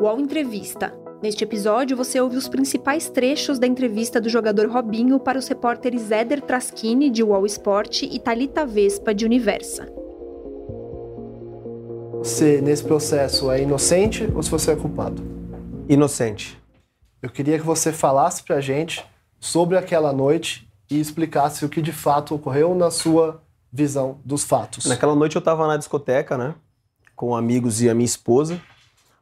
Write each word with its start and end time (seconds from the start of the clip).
UOL 0.00 0.18
Entrevista. 0.18 0.98
Neste 1.22 1.44
episódio, 1.44 1.94
você 1.94 2.18
ouve 2.18 2.34
os 2.38 2.48
principais 2.48 3.10
trechos 3.10 3.58
da 3.58 3.66
entrevista 3.66 4.18
do 4.18 4.30
jogador 4.30 4.66
Robinho 4.70 5.20
para 5.20 5.38
os 5.38 5.46
repórteres 5.46 6.10
Éder 6.10 6.40
Traschini, 6.40 7.10
de 7.10 7.22
UOL 7.22 7.44
Esporte, 7.44 8.06
e 8.10 8.18
Talita 8.18 8.64
Vespa, 8.64 9.14
de 9.14 9.26
Universa. 9.26 9.86
Você, 12.14 12.62
nesse 12.62 12.82
processo, 12.82 13.50
é 13.50 13.60
inocente 13.60 14.26
ou 14.34 14.42
se 14.42 14.50
você 14.50 14.70
é 14.72 14.76
culpado? 14.76 15.22
Inocente. 15.86 16.58
Eu 17.20 17.28
queria 17.28 17.58
que 17.58 17.66
você 17.66 17.92
falasse 17.92 18.42
pra 18.42 18.58
gente 18.58 19.04
sobre 19.38 19.76
aquela 19.76 20.14
noite 20.14 20.66
e 20.90 20.98
explicasse 20.98 21.62
o 21.62 21.68
que 21.68 21.82
de 21.82 21.92
fato 21.92 22.34
ocorreu 22.34 22.74
na 22.74 22.90
sua 22.90 23.42
visão 23.70 24.18
dos 24.24 24.44
fatos. 24.44 24.86
Naquela 24.86 25.14
noite 25.14 25.36
eu 25.36 25.40
estava 25.40 25.66
na 25.66 25.76
discoteca, 25.76 26.38
né? 26.38 26.54
Com 27.14 27.36
amigos 27.36 27.82
e 27.82 27.90
a 27.90 27.94
minha 27.94 28.06
esposa. 28.06 28.58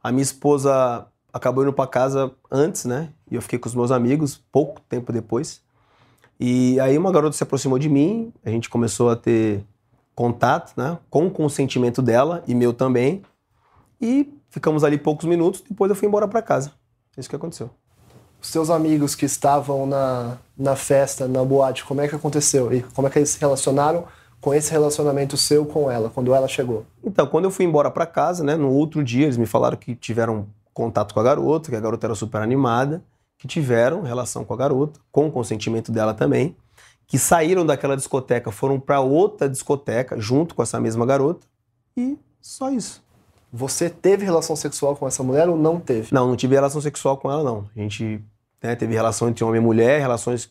A 0.09 0.11
minha 0.11 0.23
esposa 0.23 1.07
acabou 1.30 1.62
indo 1.62 1.73
para 1.73 1.87
casa 1.87 2.33
antes, 2.51 2.87
né? 2.87 3.11
E 3.30 3.35
eu 3.35 3.43
fiquei 3.43 3.59
com 3.59 3.69
os 3.69 3.75
meus 3.75 3.91
amigos 3.91 4.43
pouco 4.51 4.81
tempo 4.89 5.12
depois. 5.12 5.61
E 6.41 6.81
aí 6.81 6.97
uma 6.97 7.12
garota 7.12 7.37
se 7.37 7.43
aproximou 7.43 7.79
de 7.79 7.91
mim, 7.91 8.33
a 8.43 8.48
gente 8.48 8.71
começou 8.71 9.11
a 9.11 9.17
ter 9.17 9.62
contato, 10.15 10.73
né? 10.79 10.97
Com 11.11 11.27
o 11.27 11.31
consentimento 11.31 12.01
dela 12.01 12.43
e 12.48 12.55
meu 12.55 12.73
também. 12.73 13.23
E 14.01 14.33
ficamos 14.48 14.83
ali 14.83 14.97
poucos 14.97 15.27
minutos, 15.27 15.62
depois 15.69 15.91
eu 15.91 15.95
fui 15.95 16.09
embora 16.09 16.27
para 16.27 16.41
casa. 16.41 16.73
É 17.15 17.20
isso 17.20 17.29
que 17.29 17.37
aconteceu. 17.37 17.69
Os 18.41 18.48
seus 18.48 18.70
amigos 18.70 19.15
que 19.15 19.27
estavam 19.27 19.84
na, 19.84 20.39
na 20.56 20.75
festa, 20.75 21.29
na 21.29 21.45
boate, 21.45 21.84
como 21.84 22.01
é 22.01 22.09
que 22.09 22.15
aconteceu? 22.15 22.73
E 22.73 22.81
como 22.81 23.09
é 23.09 23.11
que 23.11 23.19
eles 23.19 23.29
se 23.29 23.39
relacionaram 23.39 24.06
com 24.41 24.55
esse 24.55 24.70
relacionamento 24.70 25.37
seu 25.37 25.66
com 25.66 25.91
ela, 25.91 26.10
quando 26.10 26.34
ela 26.34 26.47
chegou? 26.48 26.84
Então, 27.02 27.27
quando 27.27 27.45
eu 27.45 27.51
fui 27.51 27.65
embora 27.65 27.91
para 27.91 28.06
casa, 28.06 28.45
né, 28.45 28.56
no 28.56 28.70
outro 28.70 29.02
dia, 29.02 29.24
eles 29.24 29.37
me 29.37 29.47
falaram 29.47 29.77
que 29.77 29.95
tiveram 29.95 30.47
contato 30.73 31.12
com 31.12 31.20
a 31.20 31.25
garota, 31.25 31.70
que 31.70 31.77
a 31.77 31.81
garota 31.81 32.06
era 32.06 32.14
super 32.14 32.41
animada, 32.41 33.03
que 33.36 33.48
tiveram 33.48 34.03
relação 34.03 34.44
com 34.44 34.55
a 34.55 34.56
garota, 34.56 35.00
com 35.11 35.27
o 35.27 35.33
consentimento 35.33 35.91
dela 35.91 36.14
também, 36.14 36.56
que 37.06 37.19
saíram 37.19 37.64
daquela 37.64 37.97
discoteca, 37.97 38.53
foram 38.53 38.78
para 38.78 39.00
outra 39.00 39.48
discoteca 39.48 40.20
junto 40.20 40.55
com 40.55 40.62
essa 40.62 40.78
mesma 40.81 41.06
garota 41.06 41.47
e 41.97 42.19
só 42.41 42.70
isso. 42.70 43.03
Você 43.53 43.89
teve 43.89 44.25
relação 44.25 44.55
sexual 44.55 44.94
com 44.94 45.09
essa 45.09 45.22
mulher 45.22 45.48
ou 45.48 45.56
não 45.56 45.81
teve? 45.81 46.12
Não, 46.12 46.28
não 46.28 46.36
tive 46.36 46.55
relação 46.55 46.81
sexual 46.81 47.16
com 47.16 47.31
ela, 47.31 47.42
não. 47.42 47.69
A 47.75 47.78
gente 47.78 48.22
né, 48.62 48.77
teve 48.77 48.94
relação 48.94 49.28
entre 49.28 49.42
homem 49.42 49.61
e 49.61 49.64
mulher, 49.64 50.00
relações 50.00 50.50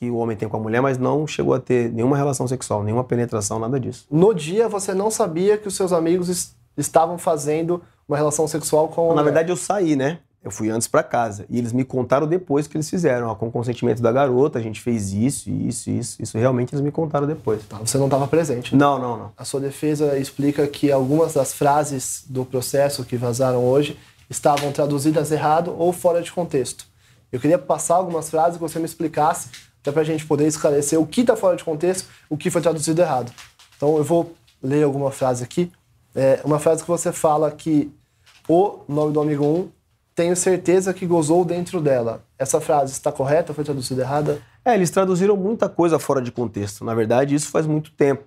que 0.00 0.10
o 0.10 0.16
homem 0.16 0.34
tem 0.34 0.48
com 0.48 0.56
a 0.56 0.60
mulher, 0.60 0.80
mas 0.80 0.96
não 0.96 1.26
chegou 1.26 1.52
a 1.52 1.60
ter 1.60 1.92
nenhuma 1.92 2.16
relação 2.16 2.48
sexual, 2.48 2.82
nenhuma 2.82 3.04
penetração, 3.04 3.58
nada 3.58 3.78
disso. 3.78 4.06
No 4.10 4.32
dia 4.32 4.66
você 4.66 4.94
não 4.94 5.10
sabia 5.10 5.58
que 5.58 5.68
os 5.68 5.76
seus 5.76 5.92
amigos 5.92 6.30
est 6.30 6.58
estavam 6.76 7.18
fazendo 7.18 7.82
uma 8.08 8.16
relação 8.16 8.48
sexual 8.48 8.88
com 8.88 9.12
a 9.12 9.14
Na 9.14 9.22
verdade 9.22 9.50
eu 9.50 9.56
saí, 9.56 9.96
né? 9.96 10.20
Eu 10.42 10.50
fui 10.50 10.70
antes 10.70 10.88
para 10.88 11.02
casa 11.02 11.44
e 11.50 11.58
eles 11.58 11.74
me 11.74 11.84
contaram 11.84 12.26
depois 12.26 12.66
que 12.66 12.74
eles 12.74 12.88
fizeram, 12.88 13.26
ó, 13.26 13.34
com 13.34 13.48
o 13.48 13.50
consentimento 13.50 14.00
da 14.00 14.10
garota, 14.10 14.58
a 14.58 14.62
gente 14.62 14.80
fez 14.80 15.12
isso, 15.12 15.50
isso, 15.50 15.90
isso, 15.90 16.22
isso 16.22 16.38
realmente 16.38 16.72
eles 16.72 16.82
me 16.82 16.90
contaram 16.90 17.26
depois. 17.26 17.62
Tá, 17.68 17.76
você 17.76 17.98
não 17.98 18.06
estava 18.06 18.26
presente? 18.26 18.74
Né? 18.74 18.78
Não, 18.78 18.98
não, 18.98 19.18
não. 19.18 19.32
A 19.36 19.44
sua 19.44 19.60
defesa 19.60 20.16
explica 20.16 20.66
que 20.66 20.90
algumas 20.90 21.34
das 21.34 21.52
frases 21.52 22.24
do 22.26 22.46
processo 22.46 23.04
que 23.04 23.18
vazaram 23.18 23.62
hoje 23.62 23.98
estavam 24.30 24.72
traduzidas 24.72 25.30
errado 25.30 25.74
ou 25.76 25.92
fora 25.92 26.22
de 26.22 26.32
contexto. 26.32 26.86
Eu 27.30 27.38
queria 27.38 27.58
passar 27.58 27.96
algumas 27.96 28.30
frases 28.30 28.54
que 28.54 28.62
você 28.62 28.78
me 28.78 28.86
explicasse 28.86 29.50
até 29.80 29.90
para 29.90 30.02
a 30.02 30.04
gente 30.04 30.26
poder 30.26 30.46
esclarecer 30.46 31.00
o 31.00 31.06
que 31.06 31.22
está 31.22 31.36
fora 31.36 31.56
de 31.56 31.64
contexto, 31.64 32.08
o 32.28 32.36
que 32.36 32.50
foi 32.50 32.60
traduzido 32.60 33.00
errado. 33.00 33.32
Então 33.76 33.96
eu 33.96 34.04
vou 34.04 34.34
ler 34.62 34.82
alguma 34.82 35.10
frase 35.10 35.42
aqui. 35.42 35.70
É 36.14 36.40
uma 36.44 36.58
frase 36.58 36.82
que 36.82 36.88
você 36.88 37.12
fala 37.12 37.50
que 37.50 37.90
o 38.48 38.80
nome 38.88 39.12
do 39.12 39.20
amigo 39.20 39.44
1 39.44 39.68
tenho 40.14 40.36
certeza 40.36 40.92
que 40.92 41.06
gozou 41.06 41.44
dentro 41.44 41.80
dela. 41.80 42.24
Essa 42.38 42.60
frase 42.60 42.92
está 42.92 43.10
correta? 43.10 43.54
Foi 43.54 43.64
traduzida 43.64 44.02
errada? 44.02 44.42
É, 44.64 44.74
eles 44.74 44.90
traduziram 44.90 45.36
muita 45.36 45.68
coisa 45.68 45.98
fora 45.98 46.20
de 46.20 46.30
contexto. 46.30 46.84
Na 46.84 46.94
verdade, 46.94 47.34
isso 47.34 47.48
faz 47.48 47.66
muito 47.66 47.90
tempo. 47.92 48.24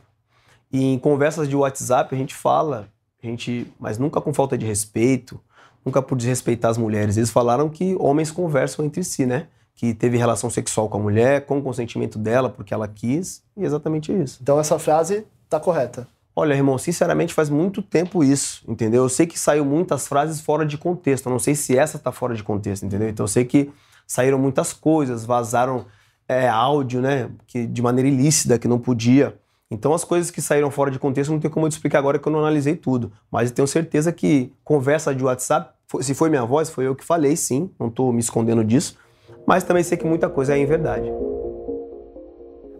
E 0.72 0.94
em 0.94 0.98
conversas 0.98 1.48
de 1.48 1.56
WhatsApp 1.56 2.16
a 2.16 2.18
gente 2.18 2.34
fala, 2.34 2.88
a 3.22 3.28
gente, 3.28 3.72
mas 3.80 4.00
nunca 4.00 4.20
com 4.20 4.34
falta 4.34 4.58
de 4.58 4.66
respeito, 4.66 5.40
nunca 5.86 6.02
por 6.02 6.18
desrespeitar 6.18 6.72
as 6.72 6.78
mulheres. 6.78 7.16
Eles 7.16 7.30
falaram 7.30 7.70
que 7.70 7.96
homens 8.00 8.32
conversam 8.32 8.84
entre 8.84 9.04
si, 9.04 9.26
né? 9.26 9.48
Que 9.76 9.94
teve 9.94 10.18
relação 10.18 10.50
sexual 10.50 10.88
com 10.88 10.98
a 10.98 11.02
mulher, 11.02 11.46
com 11.46 11.58
o 11.58 11.62
consentimento 11.62 12.20
dela, 12.20 12.50
porque 12.50 12.74
ela 12.74 12.88
quis, 12.88 13.44
e 13.58 13.64
exatamente 13.64 14.12
isso. 14.12 14.40
Então 14.42 14.60
essa 14.60 14.78
frase 14.78 15.26
está 15.46 15.60
correta. 15.60 16.08
Olha, 16.36 16.54
irmão, 16.54 16.78
sinceramente 16.78 17.34
faz 17.34 17.50
muito 17.50 17.82
tempo 17.82 18.24
isso, 18.24 18.64
entendeu? 18.68 19.04
Eu 19.04 19.10
sei 19.10 19.28
que 19.28 19.38
saiu 19.38 19.64
muitas 19.64 20.08
frases 20.08 20.42
fora 20.42 20.66
de 20.66 20.78
contexto, 20.78 21.28
eu 21.28 21.32
não 21.32 21.40
sei 21.40 21.54
se 21.54 21.78
essa 21.78 21.98
está 21.98 22.12
fora 22.12 22.34
de 22.34 22.44
contexto, 22.44 22.86
entendeu? 22.86 23.08
Então 23.08 23.24
eu 23.24 23.28
sei 23.28 23.46
que 23.46 23.72
saíram 24.08 24.40
muitas 24.40 24.74
coisas, 24.74 25.26
vazaram 25.26 25.86
é, 26.28 26.48
áudio, 26.48 27.02
né, 27.02 27.30
que 27.46 27.68
de 27.68 27.82
maneira 27.82 28.08
ilícita, 28.08 28.58
que 28.58 28.68
não 28.68 28.80
podia. 28.80 29.38
Então 29.70 29.94
as 29.94 30.04
coisas 30.04 30.32
que 30.32 30.42
saíram 30.42 30.72
fora 30.72 30.90
de 30.90 30.98
contexto 30.98 31.32
não 31.32 31.40
tem 31.40 31.52
como 31.52 31.66
eu 31.66 31.70
te 31.70 31.74
explicar 31.74 32.00
agora 32.00 32.18
que 32.18 32.28
eu 32.28 32.32
não 32.32 32.40
analisei 32.40 32.76
tudo. 32.76 33.12
Mas 33.32 33.50
eu 33.50 33.56
tenho 33.56 33.68
certeza 33.68 34.12
que 34.12 34.52
conversa 34.64 35.14
de 35.14 35.24
WhatsApp, 35.24 35.72
se 36.02 36.14
foi 36.16 36.30
minha 36.30 36.46
voz, 36.46 36.70
foi 36.70 36.88
eu 36.88 36.96
que 36.96 37.04
falei, 37.04 37.36
sim, 37.36 37.70
não 37.80 37.88
estou 37.88 38.12
me 38.12 38.20
escondendo 38.20 38.64
disso 38.64 38.98
mas 39.46 39.64
também 39.64 39.84
sei 39.84 39.98
que 39.98 40.06
muita 40.06 40.30
coisa 40.30 40.56
é 40.56 40.58
em 40.58 40.66
verdade. 40.66 41.12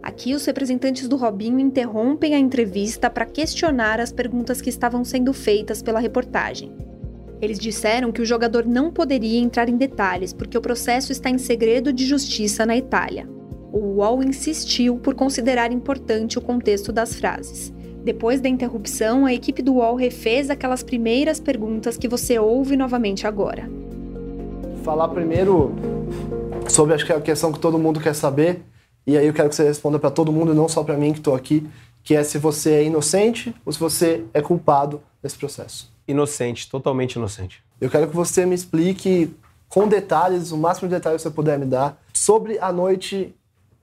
Aqui, 0.02 0.36
os 0.36 0.46
representantes 0.46 1.08
do 1.08 1.16
Robinho 1.16 1.60
interrompem 1.60 2.36
a 2.36 2.40
entrevista 2.40 3.10
para 3.10 3.26
questionar 3.26 4.02
as 4.02 4.12
perguntas 4.12 4.62
que 4.62 4.70
estavam 4.70 5.04
sendo 5.06 5.32
feitas 5.32 5.82
pela 5.82 6.00
reportagem. 6.00 6.72
Eles 7.42 7.58
disseram 7.58 8.12
que 8.12 8.22
o 8.22 8.26
jogador 8.26 8.66
não 8.66 8.92
poderia 8.92 9.40
entrar 9.40 9.70
em 9.70 9.78
detalhes 9.78 10.34
porque 10.34 10.58
o 10.58 10.62
processo 10.62 11.12
está 11.12 11.30
em 11.30 11.38
segredo 11.38 11.92
de 11.92 12.06
justiça 12.06 12.66
na 12.66 12.76
Itália. 12.76 13.28
O 13.72 13.80
UOL 13.98 14.22
insistiu 14.24 14.98
por 14.98 15.16
considerar 15.16 15.72
importante 15.72 16.38
o 16.38 16.42
contexto 16.42 16.92
das 16.92 17.16
frases. 17.16 17.74
Depois 18.04 18.42
da 18.42 18.50
interrupção, 18.50 19.26
a 19.26 19.34
equipe 19.34 19.62
do 19.62 19.76
UOL 19.76 19.96
refez 19.96 20.50
aquelas 20.50 20.84
primeiras 20.84 21.40
perguntas 21.40 21.98
que 21.98 22.08
você 22.08 22.38
ouve 22.38 22.76
novamente 22.76 23.26
agora. 23.26 23.70
Falar 24.84 25.08
primeiro 25.08 25.74
sobre 26.74 26.94
acho 26.94 27.06
que 27.06 27.12
é 27.12 27.16
a 27.16 27.22
questão 27.22 27.52
que 27.52 27.60
todo 27.60 27.78
mundo 27.78 28.00
quer 28.00 28.14
saber, 28.14 28.64
e 29.06 29.18
aí 29.18 29.28
eu 29.28 29.34
quero 29.34 29.50
que 29.50 29.56
você 29.56 29.64
responda 29.64 30.00
para 30.00 30.10
todo 30.10 30.32
mundo, 30.32 30.54
não 30.54 30.68
só 30.68 30.84
para 30.84 30.98
mim 30.98 31.14
que 31.14 31.20
estou 31.20 31.36
aqui, 31.36 31.70
que 32.04 32.16
é 32.16 32.24
se 32.24 32.38
você 32.38 32.72
é 32.72 32.84
inocente 32.84 33.56
ou 33.66 33.72
se 33.72 33.80
você 33.80 34.26
é 34.34 34.42
culpado 34.42 35.02
nesse 35.22 35.38
processo. 35.38 35.94
Inocente, 36.08 36.70
totalmente 36.70 37.14
inocente. 37.14 37.64
Eu 37.80 37.90
quero 37.90 38.08
que 38.08 38.16
você 38.16 38.46
me 38.46 38.56
explique 38.56 39.34
com 39.70 39.88
detalhes, 39.88 40.52
o 40.52 40.58
máximo 40.58 40.88
de 40.88 40.96
detalhes 40.96 41.22
que 41.22 41.30
você 41.30 41.34
puder 41.34 41.58
me 41.58 41.66
dar, 41.66 42.02
sobre 42.14 42.60
a 42.60 42.72
noite 42.72 43.34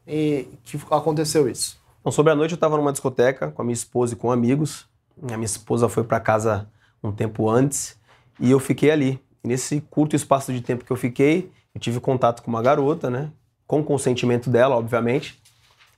que 0.06 0.80
aconteceu 0.90 1.48
isso. 1.48 1.78
Bom, 2.02 2.10
sobre 2.10 2.32
a 2.32 2.34
noite 2.34 2.52
eu 2.52 2.56
estava 2.56 2.76
numa 2.76 2.92
discoteca 2.92 3.50
com 3.50 3.62
a 3.62 3.64
minha 3.64 3.74
esposa 3.74 4.14
e 4.14 4.16
com 4.16 4.32
amigos. 4.32 4.86
A 5.22 5.36
minha 5.36 5.44
esposa 5.44 5.88
foi 5.88 6.02
para 6.02 6.18
casa 6.18 6.68
um 7.02 7.12
tempo 7.12 7.48
antes 7.48 7.96
e 8.38 8.50
eu 8.50 8.58
fiquei 8.58 8.90
ali. 8.90 9.20
E 9.44 9.48
nesse 9.48 9.80
curto 9.80 10.16
espaço 10.16 10.52
de 10.52 10.60
tempo 10.60 10.84
que 10.84 10.90
eu 10.90 10.96
fiquei, 10.96 11.50
eu 11.74 11.80
tive 11.80 12.00
contato 12.00 12.42
com 12.42 12.50
uma 12.50 12.62
garota, 12.62 13.10
né? 13.10 13.30
Com 13.66 13.82
consentimento 13.82 14.50
dela, 14.50 14.76
obviamente. 14.76 15.40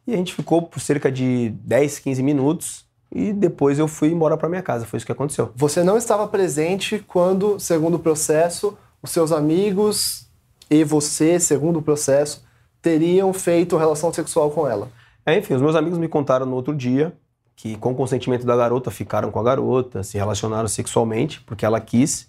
E 0.06 0.14
a 0.14 0.16
gente 0.16 0.34
ficou 0.34 0.62
por 0.62 0.80
cerca 0.80 1.10
de 1.10 1.50
10, 1.50 1.98
15 2.00 2.22
minutos 2.22 2.84
e 3.10 3.32
depois 3.32 3.78
eu 3.78 3.86
fui 3.86 4.10
embora 4.10 4.36
para 4.36 4.48
minha 4.48 4.62
casa. 4.62 4.86
Foi 4.86 4.96
isso 4.96 5.06
que 5.06 5.12
aconteceu. 5.12 5.52
Você 5.54 5.82
não 5.82 5.96
estava 5.96 6.26
presente 6.26 7.04
quando, 7.06 7.58
segundo 7.60 7.94
o 7.94 7.98
processo, 7.98 8.76
os 9.02 9.10
seus 9.10 9.32
amigos 9.32 10.26
e 10.70 10.82
você, 10.82 11.38
segundo 11.38 11.78
o 11.78 11.82
processo, 11.82 12.44
teriam 12.80 13.32
feito 13.32 13.76
relação 13.76 14.12
sexual 14.12 14.50
com 14.50 14.66
ela. 14.66 14.88
É, 15.24 15.38
enfim, 15.38 15.54
os 15.54 15.62
meus 15.62 15.76
amigos 15.76 15.98
me 15.98 16.08
contaram 16.08 16.46
no 16.46 16.56
outro 16.56 16.74
dia 16.74 17.12
que, 17.54 17.76
com 17.76 17.94
consentimento 17.94 18.44
da 18.44 18.56
garota, 18.56 18.90
ficaram 18.90 19.30
com 19.30 19.38
a 19.38 19.42
garota, 19.42 20.02
se 20.02 20.18
relacionaram 20.18 20.66
sexualmente, 20.66 21.40
porque 21.42 21.64
ela 21.64 21.80
quis. 21.80 22.28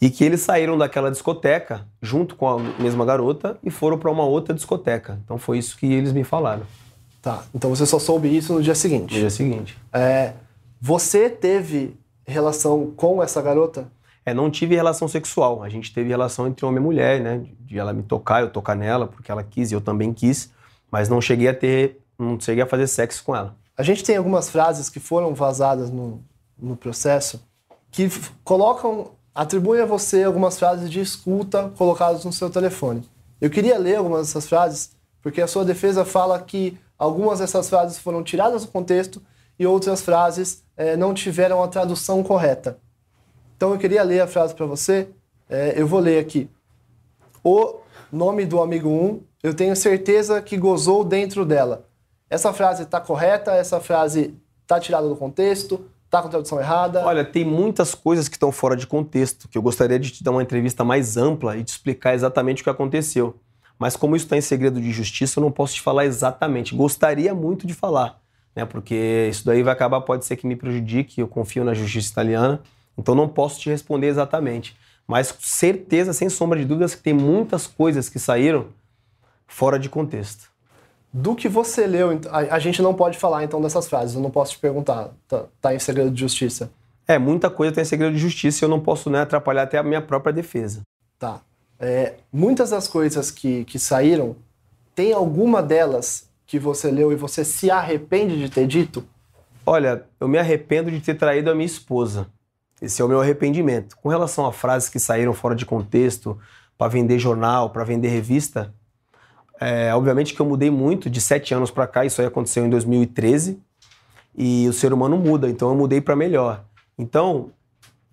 E 0.00 0.10
que 0.10 0.24
eles 0.24 0.40
saíram 0.40 0.78
daquela 0.78 1.10
discoteca 1.10 1.86
junto 2.00 2.34
com 2.34 2.48
a 2.48 2.58
mesma 2.58 3.04
garota 3.04 3.58
e 3.62 3.70
foram 3.70 3.98
para 3.98 4.10
uma 4.10 4.24
outra 4.24 4.54
discoteca. 4.54 5.20
Então 5.24 5.38
foi 5.38 5.58
isso 5.58 5.76
que 5.76 5.92
eles 5.92 6.12
me 6.12 6.24
falaram. 6.24 6.62
Tá, 7.22 7.44
então 7.54 7.68
você 7.68 7.84
só 7.84 7.98
soube 7.98 8.34
isso 8.34 8.54
no 8.54 8.62
dia 8.62 8.74
seguinte. 8.74 9.14
No 9.14 9.20
dia 9.20 9.30
seguinte. 9.30 9.76
É, 9.92 10.32
você 10.80 11.28
teve 11.28 11.94
relação 12.26 12.92
com 12.96 13.22
essa 13.22 13.42
garota? 13.42 13.88
É, 14.24 14.32
não 14.32 14.50
tive 14.50 14.74
relação 14.74 15.06
sexual. 15.08 15.62
A 15.62 15.68
gente 15.68 15.92
teve 15.92 16.08
relação 16.08 16.46
entre 16.46 16.64
homem 16.64 16.80
e 16.80 16.84
mulher, 16.84 17.20
né? 17.20 17.42
De 17.60 17.78
ela 17.78 17.92
me 17.92 18.02
tocar, 18.02 18.42
eu 18.42 18.50
tocar 18.50 18.74
nela, 18.74 19.06
porque 19.06 19.30
ela 19.30 19.42
quis 19.42 19.70
e 19.70 19.74
eu 19.74 19.80
também 19.80 20.12
quis. 20.12 20.50
Mas 20.90 21.08
não 21.08 21.20
cheguei 21.20 21.48
a 21.48 21.54
ter, 21.54 22.00
não 22.18 22.38
cheguei 22.40 22.62
a 22.62 22.66
fazer 22.66 22.86
sexo 22.86 23.22
com 23.24 23.36
ela. 23.36 23.56
A 23.76 23.82
gente 23.82 24.04
tem 24.04 24.16
algumas 24.16 24.48
frases 24.48 24.88
que 24.88 25.00
foram 25.00 25.34
vazadas 25.34 25.90
no, 25.90 26.22
no 26.58 26.76
processo 26.76 27.42
que 27.90 28.08
colocam 28.44 29.10
atribui 29.34 29.80
a 29.80 29.86
você 29.86 30.22
algumas 30.22 30.58
frases 30.58 30.90
de 30.90 31.00
escuta 31.00 31.72
colocadas 31.76 32.24
no 32.24 32.32
seu 32.32 32.50
telefone. 32.50 33.08
Eu 33.40 33.50
queria 33.50 33.78
ler 33.78 33.96
algumas 33.96 34.26
dessas 34.26 34.48
frases, 34.48 34.90
porque 35.22 35.40
a 35.40 35.46
sua 35.46 35.64
defesa 35.64 36.04
fala 36.04 36.38
que 36.40 36.78
algumas 36.98 37.38
dessas 37.38 37.68
frases 37.68 37.98
foram 37.98 38.22
tiradas 38.22 38.64
do 38.64 38.70
contexto 38.70 39.22
e 39.58 39.66
outras 39.66 40.02
frases 40.02 40.62
é, 40.76 40.96
não 40.96 41.14
tiveram 41.14 41.62
a 41.62 41.68
tradução 41.68 42.22
correta. 42.22 42.78
Então 43.56 43.72
eu 43.72 43.78
queria 43.78 44.02
ler 44.02 44.20
a 44.20 44.26
frase 44.26 44.54
para 44.54 44.66
você 44.66 45.08
É, 45.52 45.74
eu 45.76 45.84
vou 45.84 45.98
ler 45.98 46.20
aqui. 46.20 46.48
O 47.42 47.80
nome 48.12 48.46
do 48.46 48.62
amigo 48.62 48.88
1, 48.88 49.20
eu 49.42 49.52
tenho 49.52 49.74
certeza 49.74 50.40
que 50.40 50.56
gozou 50.56 51.02
dentro 51.02 51.44
dela. 51.44 51.88
Essa 52.28 52.52
frase 52.52 52.84
está 52.84 53.00
correta? 53.00 53.50
Essa 53.52 53.80
frase 53.80 54.32
está 54.62 54.78
tirada 54.78 55.08
do 55.08 55.16
contexto? 55.16 55.89
Está 56.10 56.20
com 56.20 56.28
tradução 56.28 56.58
errada? 56.58 57.06
Olha, 57.06 57.24
tem 57.24 57.44
muitas 57.44 57.94
coisas 57.94 58.28
que 58.28 58.34
estão 58.34 58.50
fora 58.50 58.74
de 58.74 58.84
contexto, 58.84 59.46
que 59.46 59.56
eu 59.56 59.62
gostaria 59.62 59.96
de 59.96 60.10
te 60.10 60.24
dar 60.24 60.32
uma 60.32 60.42
entrevista 60.42 60.82
mais 60.82 61.16
ampla 61.16 61.56
e 61.56 61.62
te 61.62 61.68
explicar 61.68 62.16
exatamente 62.16 62.62
o 62.62 62.64
que 62.64 62.70
aconteceu. 62.70 63.38
Mas 63.78 63.94
como 63.94 64.16
isso 64.16 64.24
está 64.24 64.36
em 64.36 64.40
segredo 64.40 64.80
de 64.80 64.90
justiça, 64.90 65.38
eu 65.38 65.44
não 65.44 65.52
posso 65.52 65.76
te 65.76 65.80
falar 65.80 66.06
exatamente. 66.06 66.74
Gostaria 66.74 67.32
muito 67.32 67.64
de 67.64 67.74
falar, 67.74 68.20
né? 68.56 68.64
Porque 68.64 69.28
isso 69.30 69.46
daí 69.46 69.62
vai 69.62 69.72
acabar, 69.72 70.00
pode 70.00 70.24
ser 70.24 70.34
que 70.34 70.48
me 70.48 70.56
prejudique, 70.56 71.20
eu 71.20 71.28
confio 71.28 71.62
na 71.62 71.74
justiça 71.74 72.10
italiana, 72.10 72.60
então 72.98 73.14
não 73.14 73.28
posso 73.28 73.60
te 73.60 73.70
responder 73.70 74.08
exatamente. 74.08 74.76
Mas 75.06 75.32
certeza, 75.38 76.12
sem 76.12 76.28
sombra 76.28 76.58
de 76.58 76.64
dúvidas, 76.64 76.92
que 76.92 77.02
tem 77.02 77.14
muitas 77.14 77.68
coisas 77.68 78.08
que 78.08 78.18
saíram 78.18 78.66
fora 79.46 79.78
de 79.78 79.88
contexto. 79.88 80.49
Do 81.12 81.34
que 81.34 81.48
você 81.48 81.86
leu, 81.86 82.20
a, 82.30 82.38
a 82.54 82.58
gente 82.58 82.80
não 82.80 82.94
pode 82.94 83.18
falar 83.18 83.42
então 83.42 83.60
dessas 83.60 83.88
frases, 83.88 84.14
eu 84.14 84.22
não 84.22 84.30
posso 84.30 84.52
te 84.52 84.58
perguntar, 84.58 85.10
tá, 85.26 85.44
tá 85.60 85.74
em 85.74 85.78
segredo 85.78 86.10
de 86.10 86.20
justiça. 86.20 86.70
É, 87.06 87.18
muita 87.18 87.50
coisa 87.50 87.74
tem 87.74 87.84
segredo 87.84 88.14
de 88.14 88.20
justiça 88.20 88.64
e 88.64 88.66
eu 88.66 88.68
não 88.68 88.78
posso 88.78 89.10
né, 89.10 89.20
atrapalhar 89.20 89.64
até 89.64 89.78
a 89.78 89.82
minha 89.82 90.00
própria 90.00 90.32
defesa. 90.32 90.82
Tá. 91.18 91.40
É, 91.78 92.14
muitas 92.32 92.70
das 92.70 92.86
coisas 92.86 93.30
que, 93.30 93.64
que 93.64 93.78
saíram, 93.78 94.36
tem 94.94 95.12
alguma 95.12 95.62
delas 95.62 96.28
que 96.46 96.58
você 96.58 96.90
leu 96.90 97.10
e 97.10 97.16
você 97.16 97.44
se 97.44 97.70
arrepende 97.70 98.38
de 98.38 98.48
ter 98.48 98.66
dito? 98.66 99.04
Olha, 99.66 100.04
eu 100.20 100.28
me 100.28 100.38
arrependo 100.38 100.90
de 100.90 101.00
ter 101.00 101.14
traído 101.14 101.50
a 101.50 101.54
minha 101.54 101.66
esposa. 101.66 102.28
Esse 102.80 103.02
é 103.02 103.04
o 103.04 103.08
meu 103.08 103.20
arrependimento. 103.20 103.96
Com 103.96 104.08
relação 104.08 104.46
a 104.46 104.52
frases 104.52 104.88
que 104.88 104.98
saíram 104.98 105.32
fora 105.32 105.54
de 105.54 105.66
contexto, 105.66 106.38
para 106.78 106.88
vender 106.88 107.18
jornal, 107.18 107.70
para 107.70 107.84
vender 107.84 108.08
revista, 108.08 108.74
é, 109.60 109.94
obviamente 109.94 110.34
que 110.34 110.40
eu 110.40 110.46
mudei 110.46 110.70
muito 110.70 111.10
de 111.10 111.20
sete 111.20 111.52
anos 111.52 111.70
para 111.70 111.86
cá, 111.86 112.04
isso 112.04 112.20
aí 112.20 112.26
aconteceu 112.26 112.64
em 112.64 112.70
2013, 112.70 113.60
e 114.34 114.66
o 114.66 114.72
ser 114.72 114.92
humano 114.92 115.18
muda, 115.18 115.50
então 115.50 115.68
eu 115.68 115.74
mudei 115.74 116.00
para 116.00 116.16
melhor. 116.16 116.64
Então, 116.98 117.50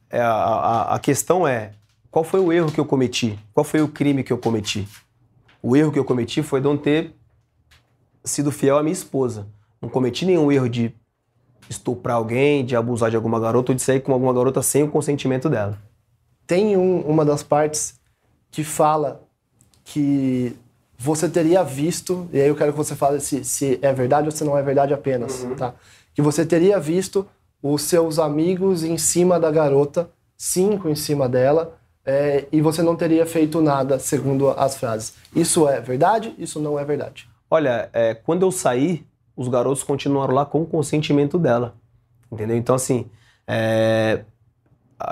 é, 0.09 0.19
a, 0.19 0.95
a, 0.95 0.99
questão 0.99 1.47
é, 1.47 1.71
qual 2.11 2.25
foi 2.25 2.41
o 2.41 2.51
erro 2.51 2.71
que 2.71 2.79
eu 2.79 2.85
cometi? 2.85 3.39
Qual 3.53 3.63
foi 3.63 3.81
o 3.81 3.87
crime 3.87 4.23
que 4.23 4.33
eu 4.33 4.37
cometi? 4.37 4.87
O 5.61 5.75
erro 5.75 5.91
que 5.91 5.99
eu 5.99 6.05
cometi 6.05 6.43
foi 6.43 6.59
não 6.59 6.77
ter 6.77 7.13
sido 8.23 8.51
fiel 8.51 8.77
à 8.77 8.83
minha 8.83 8.93
esposa. 8.93 9.47
Não 9.81 9.89
cometi 9.89 10.25
nenhum 10.25 10.51
erro 10.51 10.69
de 10.69 10.93
estuprar 11.69 12.17
alguém, 12.17 12.65
de 12.65 12.75
abusar 12.75 13.09
de 13.09 13.15
alguma 13.15 13.39
garota 13.39 13.71
ou 13.71 13.75
de 13.75 13.81
sair 13.81 14.01
com 14.01 14.11
alguma 14.13 14.33
garota 14.33 14.61
sem 14.61 14.83
o 14.83 14.89
consentimento 14.89 15.49
dela. 15.49 15.77
Tem 16.45 16.77
um, 16.77 17.01
uma 17.01 17.25
das 17.25 17.43
partes 17.43 17.99
que 18.49 18.63
fala 18.63 19.21
que 19.83 20.55
você 20.97 21.29
teria 21.29 21.63
visto, 21.63 22.27
e 22.33 22.41
aí 22.41 22.47
eu 22.47 22.55
quero 22.55 22.71
que 22.71 22.77
você 22.77 22.95
fale 22.95 23.19
se, 23.19 23.43
se 23.43 23.77
é 23.81 23.93
verdade 23.93 24.27
ou 24.27 24.31
se 24.31 24.43
não 24.43 24.57
é 24.57 24.63
verdade 24.63 24.93
apenas, 24.93 25.43
uhum. 25.43 25.55
tá? 25.55 25.73
Que 26.13 26.21
você 26.21 26.45
teria 26.45 26.79
visto 26.79 27.27
os 27.61 27.83
seus 27.83 28.17
amigos 28.17 28.83
em 28.83 28.97
cima 28.97 29.39
da 29.39 29.51
garota, 29.51 30.09
cinco 30.35 30.89
em 30.89 30.95
cima 30.95 31.29
dela, 31.29 31.77
é, 32.05 32.45
e 32.51 32.61
você 32.61 32.81
não 32.81 32.95
teria 32.95 33.25
feito 33.25 33.61
nada, 33.61 33.99
segundo 33.99 34.49
as 34.49 34.77
frases. 34.77 35.13
Isso 35.35 35.67
é 35.67 35.79
verdade? 35.81 36.33
Isso 36.37 36.59
não 36.59 36.79
é 36.79 36.85
verdade? 36.85 37.29
Olha, 37.49 37.89
é, 37.93 38.15
quando 38.15 38.43
eu 38.43 38.51
saí, 38.51 39.05
os 39.35 39.47
garotos 39.47 39.83
continuaram 39.83 40.33
lá 40.33 40.45
com 40.45 40.61
o 40.61 40.65
consentimento 40.65 41.37
dela, 41.37 41.75
entendeu? 42.31 42.57
Então, 42.57 42.75
assim, 42.75 43.05
é, 43.45 44.23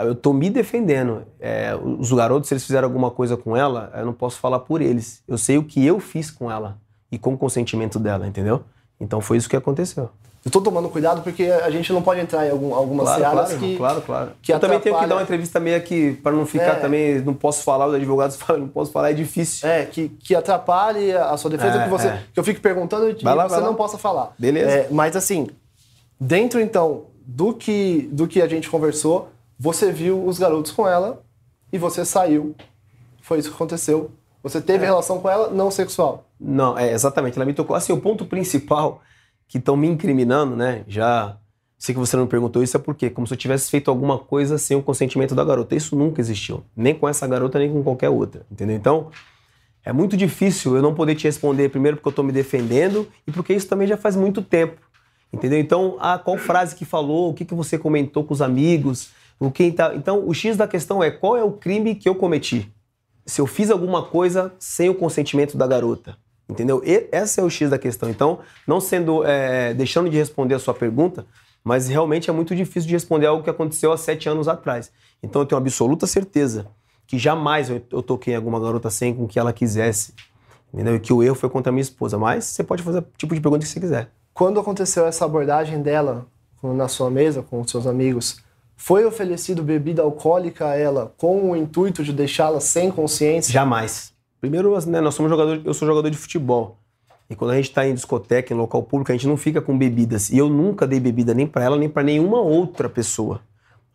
eu 0.03 0.15
tô 0.15 0.33
me 0.33 0.49
defendendo. 0.49 1.23
É, 1.39 1.75
os 1.75 2.11
garotos, 2.11 2.47
se 2.47 2.53
eles 2.53 2.65
fizeram 2.65 2.87
alguma 2.87 3.11
coisa 3.11 3.37
com 3.37 3.55
ela, 3.55 3.91
eu 3.95 4.05
não 4.05 4.13
posso 4.13 4.39
falar 4.39 4.59
por 4.59 4.81
eles. 4.81 5.23
Eu 5.27 5.37
sei 5.37 5.57
o 5.57 5.63
que 5.63 5.85
eu 5.85 5.99
fiz 5.99 6.31
com 6.31 6.51
ela 6.51 6.77
e 7.11 7.17
com 7.17 7.33
o 7.33 7.37
consentimento 7.37 7.99
dela, 7.99 8.27
entendeu? 8.27 8.63
Então 8.99 9.21
foi 9.21 9.37
isso 9.37 9.49
que 9.49 9.55
aconteceu. 9.55 10.09
Eu 10.43 10.51
tô 10.51 10.61
tomando 10.61 10.87
cuidado 10.89 11.23
porque 11.23 11.45
a 11.45 11.71
gente 11.71 11.91
não 11.91 12.03
pode 12.03 12.19
entrar 12.19 12.45
em 12.45 12.51
algum, 12.51 12.75
algumas 12.75 13.05
claro, 13.05 13.19
searas 13.19 13.47
claro, 13.47 13.59
que. 13.59 13.77
Claro, 13.77 14.01
claro. 14.01 14.31
Que 14.43 14.53
eu 14.53 14.59
também 14.59 14.79
tenho 14.79 14.95
que 14.99 15.07
dar 15.07 15.15
uma 15.15 15.23
entrevista 15.23 15.59
meio 15.59 15.81
que, 15.81 16.13
para 16.13 16.33
não 16.33 16.45
ficar 16.45 16.73
é. 16.73 16.75
também, 16.75 17.19
não 17.21 17.33
posso 17.33 17.63
falar, 17.63 17.87
os 17.87 17.95
advogados 17.95 18.35
falam, 18.37 18.61
não 18.61 18.67
posso 18.67 18.91
falar, 18.91 19.09
é 19.09 19.13
difícil. 19.13 19.67
É, 19.67 19.85
que, 19.85 20.09
que 20.09 20.35
atrapalhe 20.35 21.13
a 21.13 21.35
sua 21.35 21.49
defesa, 21.49 21.79
é, 21.79 21.83
que, 21.85 21.89
você, 21.89 22.07
é. 22.09 22.23
que 22.31 22.39
eu 22.39 22.43
fique 22.43 22.59
perguntando 22.59 23.09
e 23.09 23.23
lá, 23.23 23.47
você 23.47 23.59
não 23.59 23.73
possa 23.73 23.97
falar. 23.97 24.35
Beleza. 24.37 24.69
É, 24.69 24.87
mas 24.91 25.15
assim, 25.15 25.47
dentro 26.19 26.59
então 26.61 27.05
do 27.25 27.51
que, 27.51 28.07
do 28.11 28.27
que 28.27 28.39
a 28.39 28.47
gente 28.47 28.69
conversou, 28.69 29.29
você 29.57 29.91
viu 29.91 30.25
os 30.25 30.37
garotos 30.37 30.71
com 30.71 30.87
ela 30.87 31.23
e 31.71 31.77
você 31.77 32.05
saiu. 32.05 32.55
Foi 33.21 33.39
isso 33.39 33.49
que 33.49 33.55
aconteceu. 33.55 34.11
Você 34.43 34.61
teve 34.61 34.83
é. 34.83 34.87
relação 34.87 35.19
com 35.19 35.29
ela 35.29 35.49
não 35.49 35.71
sexual. 35.71 36.25
Não, 36.39 36.77
é 36.77 36.91
exatamente. 36.91 37.37
Ela 37.37 37.45
me 37.45 37.53
tocou. 37.53 37.75
Assim, 37.75 37.93
o 37.93 37.99
ponto 37.99 38.25
principal 38.25 39.01
que 39.47 39.57
estão 39.57 39.75
me 39.75 39.87
incriminando, 39.87 40.55
né? 40.55 40.83
Já 40.87 41.37
sei 41.77 41.93
que 41.93 41.99
você 41.99 42.15
não 42.15 42.23
me 42.23 42.29
perguntou 42.29 42.63
isso, 42.63 42.77
é 42.77 42.79
porque 42.79 43.09
como 43.09 43.27
se 43.27 43.33
eu 43.33 43.37
tivesse 43.37 43.69
feito 43.69 43.89
alguma 43.89 44.17
coisa 44.17 44.57
sem 44.57 44.75
o 44.77 44.83
consentimento 44.83 45.35
da 45.35 45.43
garota. 45.43 45.75
Isso 45.75 45.95
nunca 45.95 46.21
existiu. 46.21 46.63
Nem 46.75 46.93
com 46.93 47.07
essa 47.07 47.27
garota, 47.27 47.59
nem 47.59 47.71
com 47.71 47.83
qualquer 47.83 48.09
outra. 48.09 48.45
Entendeu? 48.51 48.75
Então, 48.75 49.09
é 49.83 49.93
muito 49.93 50.17
difícil 50.17 50.75
eu 50.75 50.81
não 50.81 50.95
poder 50.95 51.15
te 51.15 51.25
responder, 51.25 51.69
primeiro 51.69 51.97
porque 51.97 52.07
eu 52.07 52.11
estou 52.11 52.25
me 52.25 52.31
defendendo 52.31 53.07
e 53.27 53.31
porque 53.31 53.53
isso 53.53 53.67
também 53.67 53.87
já 53.87 53.95
faz 53.95 54.15
muito 54.15 54.41
tempo. 54.41 54.81
Entendeu? 55.31 55.59
Então, 55.59 55.97
ah, 55.99 56.17
qual 56.17 56.37
frase 56.37 56.75
que 56.75 56.85
falou, 56.85 57.29
o 57.29 57.33
que, 57.33 57.45
que 57.45 57.53
você 57.53 57.77
comentou 57.77 58.23
com 58.23 58.33
os 58.33 58.41
amigos, 58.41 59.09
o 59.39 59.51
que 59.51 59.71
tá... 59.71 59.93
Então, 59.95 60.27
o 60.27 60.33
X 60.33 60.57
da 60.57 60.67
questão 60.67 61.03
é 61.03 61.11
qual 61.11 61.35
é 61.37 61.43
o 61.43 61.51
crime 61.51 61.95
que 61.95 62.07
eu 62.07 62.15
cometi? 62.15 62.71
Se 63.25 63.41
eu 63.41 63.47
fiz 63.47 63.69
alguma 63.69 64.03
coisa 64.03 64.53
sem 64.59 64.89
o 64.89 64.95
consentimento 64.95 65.57
da 65.57 65.67
garota. 65.67 66.17
Entendeu? 66.47 66.81
E, 66.85 67.09
esse 67.11 67.39
é 67.39 67.43
o 67.43 67.49
X 67.49 67.69
da 67.69 67.77
questão. 67.77 68.09
Então, 68.09 68.39
não 68.67 68.79
sendo. 68.79 69.25
É, 69.25 69.73
deixando 69.73 70.09
de 70.09 70.17
responder 70.17 70.53
a 70.53 70.59
sua 70.59 70.73
pergunta, 70.73 71.25
mas 71.63 71.87
realmente 71.87 72.29
é 72.29 72.33
muito 72.33 72.55
difícil 72.55 72.87
de 72.87 72.93
responder 72.93 73.25
algo 73.25 73.43
que 73.43 73.49
aconteceu 73.49 73.91
há 73.91 73.97
sete 73.97 74.29
anos 74.29 74.47
atrás. 74.47 74.91
Então, 75.23 75.41
eu 75.41 75.45
tenho 75.45 75.59
absoluta 75.59 76.05
certeza 76.05 76.67
que 77.07 77.17
jamais 77.17 77.69
eu, 77.69 77.81
eu 77.91 78.03
toquei 78.03 78.35
alguma 78.35 78.59
garota 78.59 78.89
sem 78.89 79.13
com 79.13 79.27
que 79.27 79.39
ela 79.39 79.51
quisesse. 79.51 80.13
Entendeu? 80.73 80.95
E 80.95 80.99
que 80.99 81.13
o 81.13 81.23
erro 81.23 81.35
foi 81.35 81.49
contra 81.49 81.71
a 81.71 81.73
minha 81.73 81.81
esposa. 81.81 82.17
Mas 82.17 82.45
você 82.45 82.63
pode 82.63 82.83
fazer 82.83 82.99
o 82.99 83.05
tipo 83.17 83.33
de 83.33 83.41
pergunta 83.41 83.63
que 83.63 83.69
você 83.69 83.79
quiser. 83.79 84.11
Quando 84.33 84.59
aconteceu 84.59 85.05
essa 85.05 85.25
abordagem 85.25 85.81
dela 85.81 86.27
na 86.61 86.87
sua 86.87 87.09
mesa 87.09 87.41
com 87.41 87.61
os 87.61 87.71
seus 87.71 87.87
amigos, 87.87 88.43
foi 88.75 89.05
oferecido 89.05 89.63
bebida 89.63 90.01
alcoólica 90.01 90.69
a 90.69 90.75
ela 90.75 91.13
com 91.17 91.51
o 91.51 91.55
intuito 91.55 92.03
de 92.03 92.11
deixá-la 92.11 92.59
sem 92.59 92.91
consciência? 92.91 93.51
Jamais. 93.51 94.13
Primeiro, 94.39 94.77
né, 94.87 95.01
nós 95.01 95.15
somos 95.15 95.31
jogadores, 95.31 95.65
eu 95.65 95.73
sou 95.73 95.87
jogador 95.87 96.09
de 96.09 96.17
futebol. 96.17 96.77
E 97.29 97.35
quando 97.35 97.51
a 97.51 97.55
gente 97.55 97.69
está 97.69 97.87
em 97.87 97.93
discoteca, 97.93 98.53
em 98.53 98.57
local 98.57 98.83
público, 98.83 99.11
a 99.11 99.15
gente 99.15 99.27
não 99.27 99.37
fica 99.37 99.61
com 99.61 99.75
bebidas. 99.75 100.29
E 100.29 100.37
eu 100.37 100.47
nunca 100.47 100.85
dei 100.85 100.99
bebida 100.99 101.33
nem 101.33 101.47
para 101.47 101.63
ela, 101.63 101.77
nem 101.77 101.89
para 101.89 102.03
nenhuma 102.03 102.39
outra 102.39 102.87
pessoa. 102.87 103.41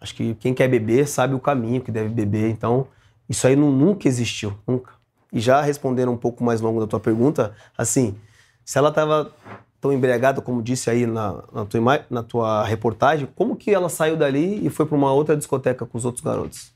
Acho 0.00 0.14
que 0.14 0.34
quem 0.34 0.52
quer 0.52 0.66
beber 0.66 1.06
sabe 1.06 1.34
o 1.34 1.38
caminho 1.38 1.80
que 1.80 1.92
deve 1.92 2.08
beber. 2.08 2.50
Então, 2.50 2.88
isso 3.28 3.46
aí 3.46 3.54
não, 3.54 3.70
nunca 3.70 4.08
existiu, 4.08 4.54
nunca. 4.66 4.92
E 5.32 5.38
já 5.38 5.60
respondendo 5.60 6.10
um 6.10 6.16
pouco 6.16 6.42
mais 6.42 6.60
longo 6.60 6.80
da 6.80 6.86
tua 6.86 6.98
pergunta, 6.98 7.54
assim, 7.78 8.16
se 8.64 8.76
ela 8.78 8.88
estava 8.88 9.32
tão 9.80 9.92
embriagada, 9.92 10.40
como 10.40 10.62
disse 10.62 10.90
aí 10.90 11.06
na, 11.06 11.42
na, 11.52 11.64
tua, 11.64 12.04
na 12.10 12.22
tua 12.22 12.64
reportagem, 12.64 13.28
como 13.34 13.56
que 13.56 13.72
ela 13.72 13.88
saiu 13.88 14.16
dali 14.16 14.64
e 14.64 14.68
foi 14.68 14.84
para 14.84 14.96
uma 14.96 15.12
outra 15.12 15.36
discoteca 15.36 15.86
com 15.86 15.96
os 15.96 16.04
outros 16.04 16.22
garotos? 16.22 16.70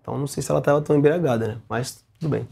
Então 0.00 0.16
não 0.16 0.26
sei 0.26 0.42
se 0.42 0.50
ela 0.50 0.60
estava 0.60 0.80
tão 0.80 0.96
embriagada, 0.96 1.48
né? 1.48 1.58
Mas 1.68 2.02
tudo 2.18 2.30
bem. 2.30 2.48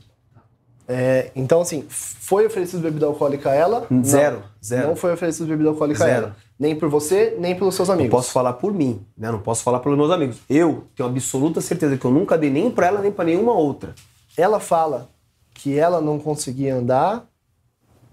É, 0.91 1.31
então, 1.37 1.61
assim, 1.61 1.85
foi 1.89 2.47
oferecido 2.47 2.81
bebida 2.81 3.05
alcoólica 3.05 3.51
a 3.51 3.55
ela? 3.55 3.87
Zero, 4.03 4.37
não, 4.37 4.43
zero. 4.65 4.89
Não 4.89 4.97
foi 4.97 5.13
oferecido 5.13 5.47
bebida 5.47 5.69
alcoólica 5.69 5.99
zero. 5.99 6.11
a 6.11 6.15
ela. 6.15 6.37
Nem 6.59 6.75
por 6.75 6.89
você, 6.89 7.37
nem 7.39 7.55
pelos 7.55 7.75
seus 7.75 7.91
amigos. 7.91 8.11
Não 8.11 8.19
posso 8.19 8.33
falar 8.33 8.55
por 8.55 8.73
mim, 8.73 9.05
né? 9.17 9.31
Não 9.31 9.39
posso 9.39 9.63
falar 9.63 9.81
pelos 9.81 9.99
meus 9.99 10.11
amigos. 10.11 10.39
Eu 10.49 10.85
tenho 10.97 11.09
absoluta 11.09 11.61
certeza 11.61 11.99
que 11.99 12.05
eu 12.05 12.11
nunca 12.11 12.39
dei 12.39 12.49
nem 12.49 12.71
para 12.71 12.87
ela, 12.87 13.01
nem 13.03 13.13
para 13.13 13.27
nenhuma 13.27 13.53
outra. 13.53 13.95
Ela 14.37 14.59
fala 14.59 15.09
que 15.53 15.79
ela 15.79 16.01
não 16.01 16.19
conseguia 16.19 16.75
andar 16.75 17.29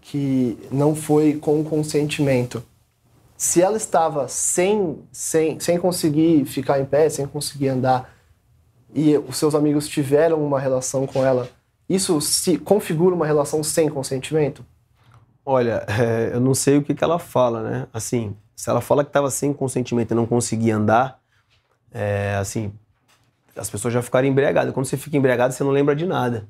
que 0.06 0.58
não 0.72 0.96
foi 0.96 1.34
com 1.34 1.64
consentimento. 1.64 2.64
Se 3.36 3.62
ela 3.62 3.76
estava 3.76 4.28
sem, 4.28 5.00
sem, 5.12 5.60
sem 5.60 5.80
conseguir 5.80 6.46
ficar 6.46 6.80
em 6.80 6.86
pé, 6.86 7.10
sem 7.10 7.26
conseguir 7.26 7.70
andar, 7.70 8.14
e 8.94 9.18
os 9.18 9.36
seus 9.36 9.56
amigos 9.56 9.88
tiveram 9.88 10.46
uma 10.46 10.60
relação 10.60 11.08
com 11.08 11.26
ela, 11.26 11.50
isso 11.90 12.22
se 12.22 12.58
configura 12.58 13.16
uma 13.16 13.26
relação 13.26 13.64
sem 13.64 13.90
consentimento? 13.90 14.64
Olha, 15.44 15.84
é, 15.90 16.36
eu 16.36 16.40
não 16.40 16.54
sei 16.54 16.78
o 16.78 16.84
que, 16.84 16.94
que 16.94 17.04
ela 17.04 17.18
fala, 17.18 17.64
né? 17.64 17.88
Assim, 17.92 18.36
se 18.56 18.70
ela 18.70 18.82
fala 18.82 19.04
que 19.04 19.10
estava 19.10 19.32
sem 19.32 19.52
consentimento 19.52 20.12
e 20.12 20.16
não 20.16 20.28
conseguia 20.28 20.78
andar, 20.78 21.20
é, 21.92 22.36
assim, 22.40 22.72
as 23.56 23.70
pessoas 23.72 23.94
já 23.94 24.04
ficaram 24.04 24.28
embriagadas. 24.28 24.72
Quando 24.72 24.86
você 24.86 24.98
fica 24.98 25.18
embriagado, 25.18 25.54
você 25.54 25.64
não 25.64 25.72
lembra 25.72 25.96
de 25.96 26.06
nada. 26.06 26.48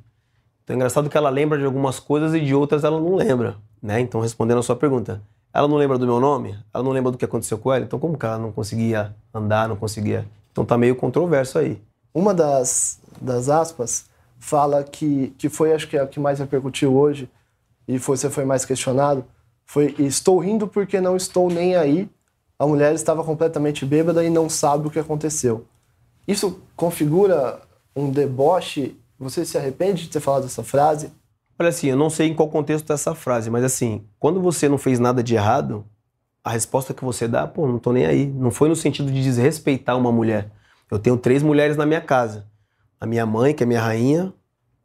Então 0.65 0.73
é 0.73 0.75
engraçado 0.75 1.09
que 1.09 1.15
ela 1.15 1.29
lembra 1.29 1.59
de 1.59 1.63
algumas 1.63 1.99
coisas 1.99 2.33
e 2.33 2.41
de 2.41 2.53
outras 2.53 2.83
ela 2.83 2.99
não 2.99 3.15
lembra, 3.15 3.55
né? 3.81 3.99
Então 3.99 4.19
respondendo 4.19 4.57
a 4.57 4.63
sua 4.63 4.75
pergunta, 4.75 5.21
ela 5.53 5.67
não 5.67 5.77
lembra 5.77 5.97
do 5.97 6.07
meu 6.07 6.19
nome? 6.19 6.57
Ela 6.73 6.83
não 6.83 6.91
lembra 6.91 7.11
do 7.11 7.17
que 7.19 7.23
aconteceu 7.23 7.59
com 7.59 7.71
ela? 7.71 7.85
Então 7.85 7.99
como 7.99 8.17
que 8.17 8.25
ela 8.25 8.39
não 8.39 8.51
conseguia 8.51 9.15
andar, 9.31 9.69
não 9.69 9.75
conseguia? 9.75 10.25
Então 10.51 10.65
tá 10.65 10.75
meio 10.75 10.95
controverso 10.95 11.59
aí. 11.59 11.79
uma 12.13 12.33
das, 12.33 12.99
das 13.21 13.47
aspas 13.47 14.05
fala 14.39 14.83
que, 14.83 15.33
que 15.37 15.49
foi, 15.49 15.71
acho 15.71 15.87
que 15.87 15.97
é 15.97 16.01
a 16.01 16.07
que 16.07 16.19
mais 16.19 16.39
repercutiu 16.39 16.95
hoje, 16.95 17.29
e 17.87 17.99
você 17.99 18.29
foi 18.29 18.43
mais 18.43 18.65
questionado, 18.65 19.23
foi 19.65 19.93
estou 19.99 20.39
rindo 20.39 20.67
porque 20.67 20.99
não 20.99 21.15
estou 21.15 21.49
nem 21.49 21.75
aí. 21.75 22.09
A 22.57 22.65
mulher 22.65 22.93
estava 22.93 23.23
completamente 23.23 23.85
bêbada 23.85 24.23
e 24.23 24.29
não 24.29 24.49
sabe 24.49 24.87
o 24.87 24.89
que 24.89 24.99
aconteceu. 24.99 25.65
Isso 26.27 26.59
configura 26.75 27.61
um 27.95 28.09
deboche? 28.09 28.97
Você 29.17 29.45
se 29.45 29.57
arrepende 29.57 30.03
de 30.03 30.09
ter 30.09 30.19
falado 30.19 30.45
essa 30.45 30.63
frase? 30.63 31.11
Olha 31.57 31.69
assim, 31.69 31.87
eu 31.87 31.95
não 31.95 32.09
sei 32.09 32.27
em 32.27 32.33
qual 32.33 32.49
contexto 32.49 32.91
essa 32.91 33.15
frase, 33.15 33.49
mas 33.49 33.63
assim, 33.63 34.05
quando 34.19 34.41
você 34.41 34.67
não 34.67 34.77
fez 34.77 34.99
nada 34.99 35.23
de 35.23 35.35
errado, 35.35 35.85
a 36.43 36.51
resposta 36.51 36.93
que 36.93 37.03
você 37.03 37.27
dá, 37.27 37.47
pô, 37.47 37.67
não 37.67 37.79
tô 37.79 37.91
nem 37.91 38.05
aí. 38.05 38.27
Não 38.27 38.51
foi 38.51 38.69
no 38.69 38.75
sentido 38.75 39.11
de 39.11 39.23
desrespeitar 39.23 39.97
uma 39.97 40.11
mulher. 40.11 40.51
Eu 40.91 40.99
tenho 40.99 41.17
três 41.17 41.41
mulheres 41.41 41.75
na 41.75 41.85
minha 41.85 42.01
casa. 42.01 42.45
A 42.99 43.05
minha 43.07 43.25
mãe, 43.25 43.53
que 43.53 43.63
é 43.63 43.65
minha 43.65 43.81
rainha, 43.81 44.31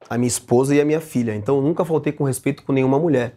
a 0.09 0.17
minha 0.17 0.29
esposa 0.29 0.75
e 0.75 0.81
a 0.81 0.85
minha 0.85 1.01
filha. 1.01 1.35
Então 1.35 1.57
eu 1.57 1.63
nunca 1.63 1.85
faltei 1.85 2.13
com 2.13 2.25
respeito 2.25 2.63
com 2.63 2.73
nenhuma 2.73 2.99
mulher. 2.99 3.37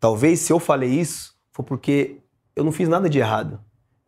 Talvez 0.00 0.40
se 0.40 0.52
eu 0.52 0.58
falei 0.58 0.90
isso, 0.90 1.34
foi 1.52 1.64
porque 1.64 2.16
eu 2.56 2.64
não 2.64 2.72
fiz 2.72 2.88
nada 2.88 3.08
de 3.08 3.18
errado. 3.18 3.60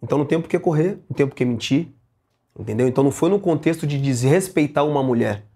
Então 0.02 0.18
não 0.18 0.24
tem 0.24 0.40
por 0.40 0.48
que 0.48 0.58
correr, 0.58 0.98
não 1.08 1.14
tem 1.14 1.26
por 1.26 1.36
que 1.36 1.44
mentir. 1.44 1.94
Entendeu? 2.58 2.88
Então 2.88 3.04
não 3.04 3.12
foi 3.12 3.30
no 3.30 3.38
contexto 3.38 3.86
de 3.86 4.00
desrespeitar 4.00 4.84
uma 4.84 5.02
mulher. 5.02 5.46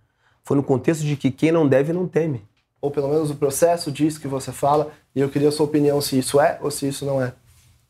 Foi 0.47 0.57
no 0.57 0.62
contexto 0.62 1.03
de 1.03 1.17
que 1.17 1.33
quem 1.33 1.50
não 1.50 1.67
deve 1.67 1.93
não 1.93 2.07
teme. 2.07 2.41
Ou 2.81 2.88
pelo 2.88 3.09
menos 3.09 3.31
o 3.33 3.35
processo 3.35 3.91
diz 3.91 4.17
que 4.17 4.29
você 4.29 4.53
fala, 4.53 4.93
e 5.12 5.21
eu 5.21 5.29
queria 5.29 5.49
a 5.49 5.53
sua 5.53 5.67
opinião 5.67 6.00
se 6.00 6.17
isso 6.17 6.41
é 6.41 6.57
ou 6.62 6.71
se 6.71 6.87
isso 6.87 7.05
não 7.05 7.21
é. 7.21 7.33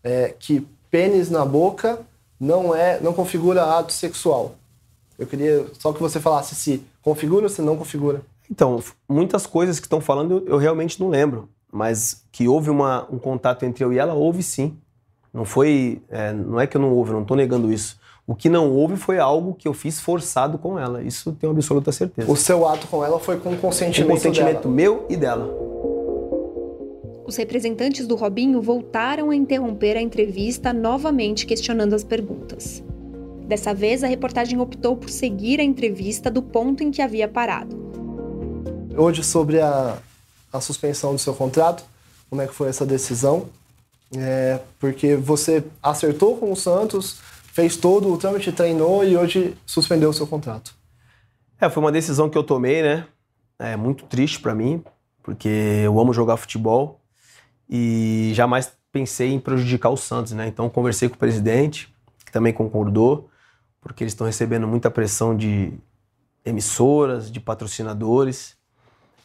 é 0.03 0.35
que 0.39 0.67
pênis 0.91 1.29
na 1.29 1.45
boca 1.45 2.01
não 2.41 2.75
é, 2.75 2.99
não 2.99 3.13
configura 3.13 3.79
ato 3.79 3.93
sexual. 3.93 4.55
Eu 5.19 5.27
queria 5.27 5.67
só 5.79 5.93
que 5.93 6.01
você 6.01 6.19
falasse 6.19 6.55
se 6.55 6.83
configura 7.03 7.45
ou 7.45 7.51
se 7.51 7.61
não 7.61 7.77
configura. 7.77 8.23
Então, 8.51 8.83
muitas 9.07 9.47
coisas 9.47 9.79
que 9.79 9.85
estão 9.85 10.01
falando 10.01 10.39
eu, 10.39 10.55
eu, 10.55 10.57
realmente 10.57 10.99
não 10.99 11.11
lembro, 11.11 11.51
mas 11.71 12.25
que 12.33 12.49
houve 12.49 12.71
uma, 12.71 13.07
um 13.11 13.19
contato 13.19 13.65
entre 13.65 13.85
eu 13.85 13.93
e 13.93 13.99
ela, 13.99 14.15
houve 14.15 14.43
sim. 14.43 14.75
Não 15.31 15.45
foi, 15.45 16.01
é, 16.09 16.33
não 16.33 16.59
é 16.59 16.67
que 16.67 16.75
eu 16.75 16.81
não 16.81 16.95
houve, 16.95 17.13
não 17.13 17.21
estou 17.21 17.37
negando 17.37 17.71
isso. 17.71 17.99
O 18.27 18.35
que 18.35 18.49
não 18.49 18.73
houve 18.73 18.97
foi 18.97 19.21
algo 19.21 19.55
que 19.55 19.69
eu 19.69 19.73
fiz 19.73 20.01
forçado 20.01 20.59
com 20.59 20.77
ela. 20.77 21.01
Isso 21.01 21.33
tenho 21.33 21.53
absoluta 21.53 21.93
certeza. 21.93 22.31
O 22.31 22.37
seu 22.37 22.67
ato 22.67 22.89
com 22.89 23.05
ela 23.05 23.21
foi 23.21 23.39
com 23.39 23.57
consentimento, 23.57 24.09
com 24.09 24.15
consentimento 24.15 24.63
dela. 24.63 24.75
meu 24.75 25.07
e 25.09 25.17
dela. 25.17 25.49
Os 27.25 27.37
representantes 27.37 28.05
do 28.07 28.17
Robinho 28.17 28.61
voltaram 28.61 29.31
a 29.31 29.37
interromper 29.37 29.97
a 29.97 30.01
entrevista, 30.01 30.73
novamente 30.73 31.47
questionando 31.47 31.95
as 31.95 32.03
perguntas. 32.03 32.83
Dessa 33.47 33.73
vez, 33.73 34.03
a 34.03 34.09
reportagem 34.09 34.61
optou 34.61 34.97
por 34.97 35.09
seguir 35.09 35.61
a 35.61 35.65
entrevista 35.65 36.29
do 36.29 36.43
ponto 36.43 36.83
em 36.83 36.91
que 36.91 37.01
havia 37.01 37.29
parado. 37.29 37.77
Hoje, 38.97 39.23
sobre 39.23 39.61
a, 39.61 39.99
a 40.53 40.61
suspensão 40.61 41.13
do 41.13 41.19
seu 41.19 41.33
contrato, 41.33 41.85
como 42.29 42.43
é 42.43 42.47
que 42.49 42.55
foi 42.55 42.69
essa 42.69 42.85
decisão? 42.85 43.47
É, 44.17 44.61
porque 44.81 45.15
você 45.15 45.63
acertou 45.81 46.37
com 46.37 46.51
o 46.51 46.57
Santos, 46.57 47.19
fez 47.57 47.75
todo 47.75 48.13
o 48.13 48.19
trâmite, 48.19 48.53
treinou 48.53 49.03
e 49.03 49.17
hoje 49.17 49.57
suspendeu 49.65 50.11
o 50.11 50.13
seu 50.13 50.27
contrato. 50.27 50.75
É, 51.59 51.71
foi 51.71 51.83
uma 51.83 51.91
decisão 51.91 52.29
que 52.29 52.37
eu 52.37 52.45
tomei, 52.45 52.83
né? 52.83 53.07
É 53.59 53.75
muito 53.79 54.05
triste 54.05 54.39
para 54.39 54.55
mim, 54.55 54.85
porque 55.23 55.49
eu 55.83 55.99
amo 55.99 56.13
jogar 56.13 56.37
futebol 56.37 57.01
e 57.67 58.31
jamais 58.35 58.71
pensei 58.93 59.33
em 59.33 59.41
prejudicar 59.41 59.89
o 59.89 59.97
Santos, 59.97 60.35
né? 60.35 60.47
Então 60.47 60.69
conversei 60.69 61.09
com 61.09 61.15
o 61.15 61.19
presidente, 61.19 61.91
que 62.27 62.31
também 62.31 62.53
concordou, 62.53 63.31
porque 63.81 64.05
eles 64.05 64.13
estão 64.13 64.27
recebendo 64.27 64.69
muita 64.69 64.91
pressão 64.91 65.35
de 65.35 65.73
emissoras, 66.45 67.31
de 67.31 67.41
patrocinadores, 67.41 68.55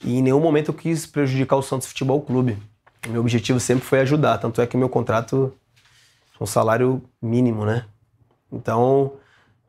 e 0.02 0.20
em 0.20 0.22
nenhum 0.22 0.40
momento 0.40 0.70
eu 0.70 0.74
quis 0.74 1.06
prejudicar 1.06 1.58
o 1.58 1.62
Santos 1.62 1.90
Futebol 1.90 2.22
Clube. 2.22 2.58
O 3.06 3.10
meu 3.10 3.20
objetivo 3.20 3.60
sempre 3.60 3.84
foi 3.84 4.00
ajudar, 4.00 4.38
tanto 4.38 4.62
é 4.62 4.68
que 4.68 4.78
meu 4.78 4.88
contrato 4.88 5.54
é 6.40 6.42
um 6.42 6.48
salário 6.48 7.04
mínimo, 7.22 7.66
né? 7.66 7.88
Então, 8.52 9.14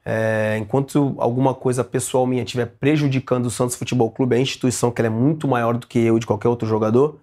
é, 0.05 0.57
enquanto 0.59 1.15
alguma 1.19 1.55
coisa 1.55 1.85
pessoal 1.85 2.27
minha 2.27 2.43
estiver 2.43 2.67
prejudicando 2.67 3.47
o 3.47 3.51
Santos 3.51 3.77
Futebol 3.77 4.11
Clube, 4.11 4.37
a 4.37 4.39
instituição 4.39 4.91
que 4.91 5.01
é 5.03 5.09
muito 5.09 5.47
maior 5.47 5.77
do 5.77 5.87
que 5.87 5.99
eu 5.99 6.19
de 6.19 6.27
qualquer 6.27 6.49
outro 6.49 6.67
jogador, 6.67 7.19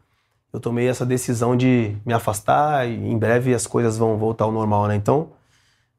eu 0.51 0.59
tomei 0.59 0.87
essa 0.87 1.05
decisão 1.05 1.55
de 1.55 1.95
me 2.05 2.13
afastar 2.13 2.87
e 2.87 2.93
em 2.93 3.17
breve 3.17 3.53
as 3.53 3.67
coisas 3.67 3.97
vão 3.97 4.17
voltar 4.17 4.45
ao 4.45 4.51
normal, 4.51 4.87
né? 4.87 4.95
Então, 4.95 5.29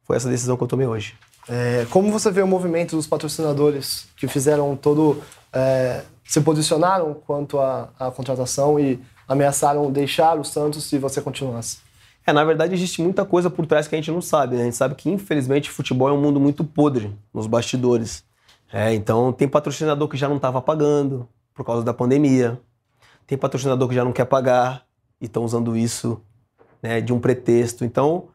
foi 0.04 0.16
essa 0.16 0.28
decisão 0.28 0.56
que 0.56 0.62
eu 0.62 0.68
tomei 0.68 0.86
hoje. 0.86 1.14
É, 1.48 1.86
como 1.90 2.10
você 2.10 2.30
vê 2.30 2.42
o 2.42 2.46
movimento 2.46 2.96
dos 2.96 3.06
patrocinadores 3.06 4.08
que 4.16 4.26
fizeram 4.26 4.76
todo. 4.76 5.22
É, 5.52 6.02
se 6.30 6.40
posicionaram 6.42 7.12
quanto 7.12 7.58
à 7.58 8.12
contratação 8.14 8.78
e 8.78 9.00
ameaçaram 9.26 9.90
deixar 9.90 10.38
o 10.38 10.44
Santos 10.44 10.84
se 10.84 10.96
você 10.96 11.20
continuasse? 11.20 11.78
É, 12.30 12.32
na 12.32 12.44
verdade, 12.44 12.72
existe 12.72 13.02
muita 13.02 13.24
coisa 13.24 13.50
por 13.50 13.66
trás 13.66 13.88
que 13.88 13.94
a 13.96 13.98
gente 13.98 14.10
não 14.12 14.20
sabe. 14.20 14.54
Né? 14.54 14.62
A 14.62 14.64
gente 14.66 14.76
sabe 14.76 14.94
que, 14.94 15.10
infelizmente, 15.10 15.68
futebol 15.68 16.08
é 16.08 16.12
um 16.12 16.20
mundo 16.20 16.38
muito 16.38 16.62
podre 16.62 17.12
nos 17.34 17.48
bastidores. 17.48 18.24
É, 18.72 18.94
então, 18.94 19.32
tem 19.32 19.48
patrocinador 19.48 20.06
que 20.06 20.16
já 20.16 20.28
não 20.28 20.36
estava 20.36 20.62
pagando 20.62 21.28
por 21.52 21.66
causa 21.66 21.84
da 21.84 21.92
pandemia. 21.92 22.60
Tem 23.26 23.36
patrocinador 23.36 23.88
que 23.88 23.96
já 23.96 24.04
não 24.04 24.12
quer 24.12 24.26
pagar 24.26 24.86
e 25.20 25.24
estão 25.26 25.44
usando 25.44 25.76
isso 25.76 26.22
né, 26.80 27.00
de 27.00 27.12
um 27.12 27.18
pretexto. 27.18 27.84
Então, 27.84 28.28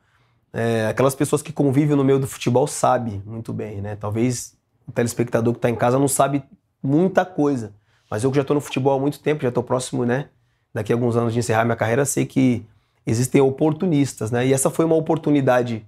é, 0.52 0.88
aquelas 0.88 1.16
pessoas 1.16 1.42
que 1.42 1.54
convivem 1.54 1.96
no 1.96 2.04
meio 2.04 2.20
do 2.20 2.28
futebol 2.28 2.68
sabem 2.68 3.24
muito 3.26 3.54
bem, 3.54 3.82
né? 3.82 3.96
Talvez 3.96 4.58
o 4.86 4.92
telespectador 4.92 5.54
que 5.54 5.60
está 5.60 5.70
em 5.70 5.76
casa 5.76 5.98
não 5.98 6.10
sabe 6.10 6.44
muita 6.84 7.24
coisa. 7.24 7.74
Mas 8.12 8.26
eu 8.26 8.30
que 8.30 8.36
já 8.36 8.42
estou 8.42 8.56
no 8.56 8.62
futebol 8.62 8.98
há 8.98 9.00
muito 9.00 9.22
tempo, 9.22 9.42
já 9.42 9.50
estou 9.50 9.64
próximo, 9.64 10.06
né? 10.06 10.28
Daqui 10.74 10.92
a 10.92 10.96
alguns 10.98 11.16
anos 11.16 11.32
de 11.32 11.40
encerrar 11.40 11.64
minha 11.64 11.78
carreira, 11.78 12.04
sei 12.04 12.26
que 12.26 12.66
existem 13.06 13.42
oportunistas, 13.42 14.32
né? 14.32 14.46
E 14.46 14.54
essa 14.54 14.70
foi 14.70 14.86
uma 14.86 14.96
oportunidade 14.96 15.86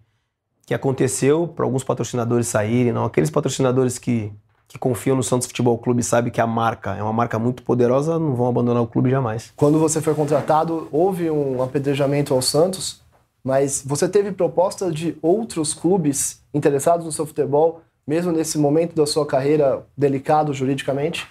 que 0.65 0.73
aconteceu 0.73 1.47
para 1.47 1.65
alguns 1.65 1.83
patrocinadores 1.83 2.47
saírem, 2.47 2.91
não 2.91 3.05
aqueles 3.05 3.29
patrocinadores 3.29 3.97
que 3.97 4.31
que 4.67 4.77
confiam 4.77 5.15
no 5.15 5.23
Santos 5.23 5.47
Futebol 5.47 5.77
Clube 5.77 6.03
sabe 6.03 6.29
que 6.29 6.41
a 6.41 6.47
marca 6.47 6.93
é 6.95 7.01
uma 7.01 7.13
marca 7.13 7.39
muito 7.39 7.63
poderosa, 7.63 8.19
não 8.19 8.35
vão 8.35 8.47
abandonar 8.47 8.83
o 8.83 8.87
clube 8.87 9.09
jamais. 9.09 9.53
Quando 9.55 9.79
você 9.79 10.01
foi 10.01 10.13
contratado, 10.13 10.89
houve 10.91 11.31
um 11.31 11.63
apedrejamento 11.63 12.33
ao 12.33 12.41
Santos, 12.41 13.01
mas 13.43 13.81
você 13.85 14.09
teve 14.09 14.31
proposta 14.33 14.91
de 14.91 15.17
outros 15.21 15.73
clubes 15.73 16.41
interessados 16.53 17.05
no 17.05 17.11
seu 17.13 17.25
futebol, 17.25 17.81
mesmo 18.05 18.31
nesse 18.31 18.57
momento 18.57 18.93
da 18.93 19.05
sua 19.05 19.25
carreira 19.25 19.85
delicado 19.97 20.53
juridicamente? 20.53 21.25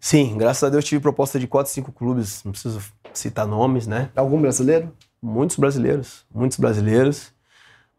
Sim, 0.00 0.36
graças 0.36 0.64
a 0.64 0.68
Deus 0.68 0.84
tive 0.84 1.00
proposta 1.00 1.38
de 1.38 1.46
quatro, 1.46 1.72
cinco 1.72 1.92
clubes, 1.92 2.42
não 2.42 2.50
preciso 2.50 2.80
citar 3.12 3.46
nomes, 3.46 3.86
né? 3.86 4.10
Algum 4.16 4.40
brasileiro? 4.40 4.90
Muitos 5.22 5.56
brasileiros, 5.56 6.24
muitos 6.34 6.58
brasileiros. 6.58 7.32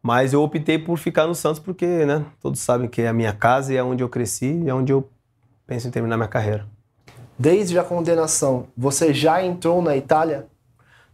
Mas 0.01 0.33
eu 0.33 0.41
optei 0.41 0.79
por 0.79 0.97
ficar 0.97 1.27
no 1.27 1.35
Santos 1.35 1.59
porque, 1.59 1.85
né, 2.05 2.25
todos 2.41 2.59
sabem 2.59 2.87
que 2.87 3.03
é 3.03 3.07
a 3.07 3.13
minha 3.13 3.33
casa 3.33 3.73
e 3.73 3.77
é 3.77 3.83
onde 3.83 4.03
eu 4.03 4.09
cresci 4.09 4.51
e 4.63 4.69
é 4.69 4.73
onde 4.73 4.91
eu 4.91 5.07
penso 5.67 5.87
em 5.87 5.91
terminar 5.91 6.17
minha 6.17 6.27
carreira. 6.27 6.65
Desde 7.37 7.77
a 7.77 7.83
condenação, 7.83 8.67
você 8.75 9.13
já 9.13 9.43
entrou 9.43 9.81
na 9.81 9.95
Itália? 9.95 10.47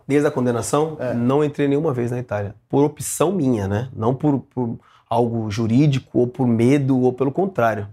Desde 0.07 0.27
a 0.27 0.31
condenação, 0.31 0.95
é. 0.99 1.13
não 1.13 1.43
entrei 1.43 1.67
nenhuma 1.67 1.93
vez 1.93 2.11
na 2.11 2.19
Itália. 2.19 2.55
Por 2.69 2.83
opção 2.85 3.33
minha, 3.33 3.67
né? 3.67 3.89
Não 3.93 4.15
por, 4.15 4.39
por 4.39 4.79
algo 5.09 5.49
jurídico 5.51 6.19
ou 6.19 6.27
por 6.27 6.47
medo 6.47 6.99
ou 7.01 7.11
pelo 7.11 7.31
contrário. 7.31 7.87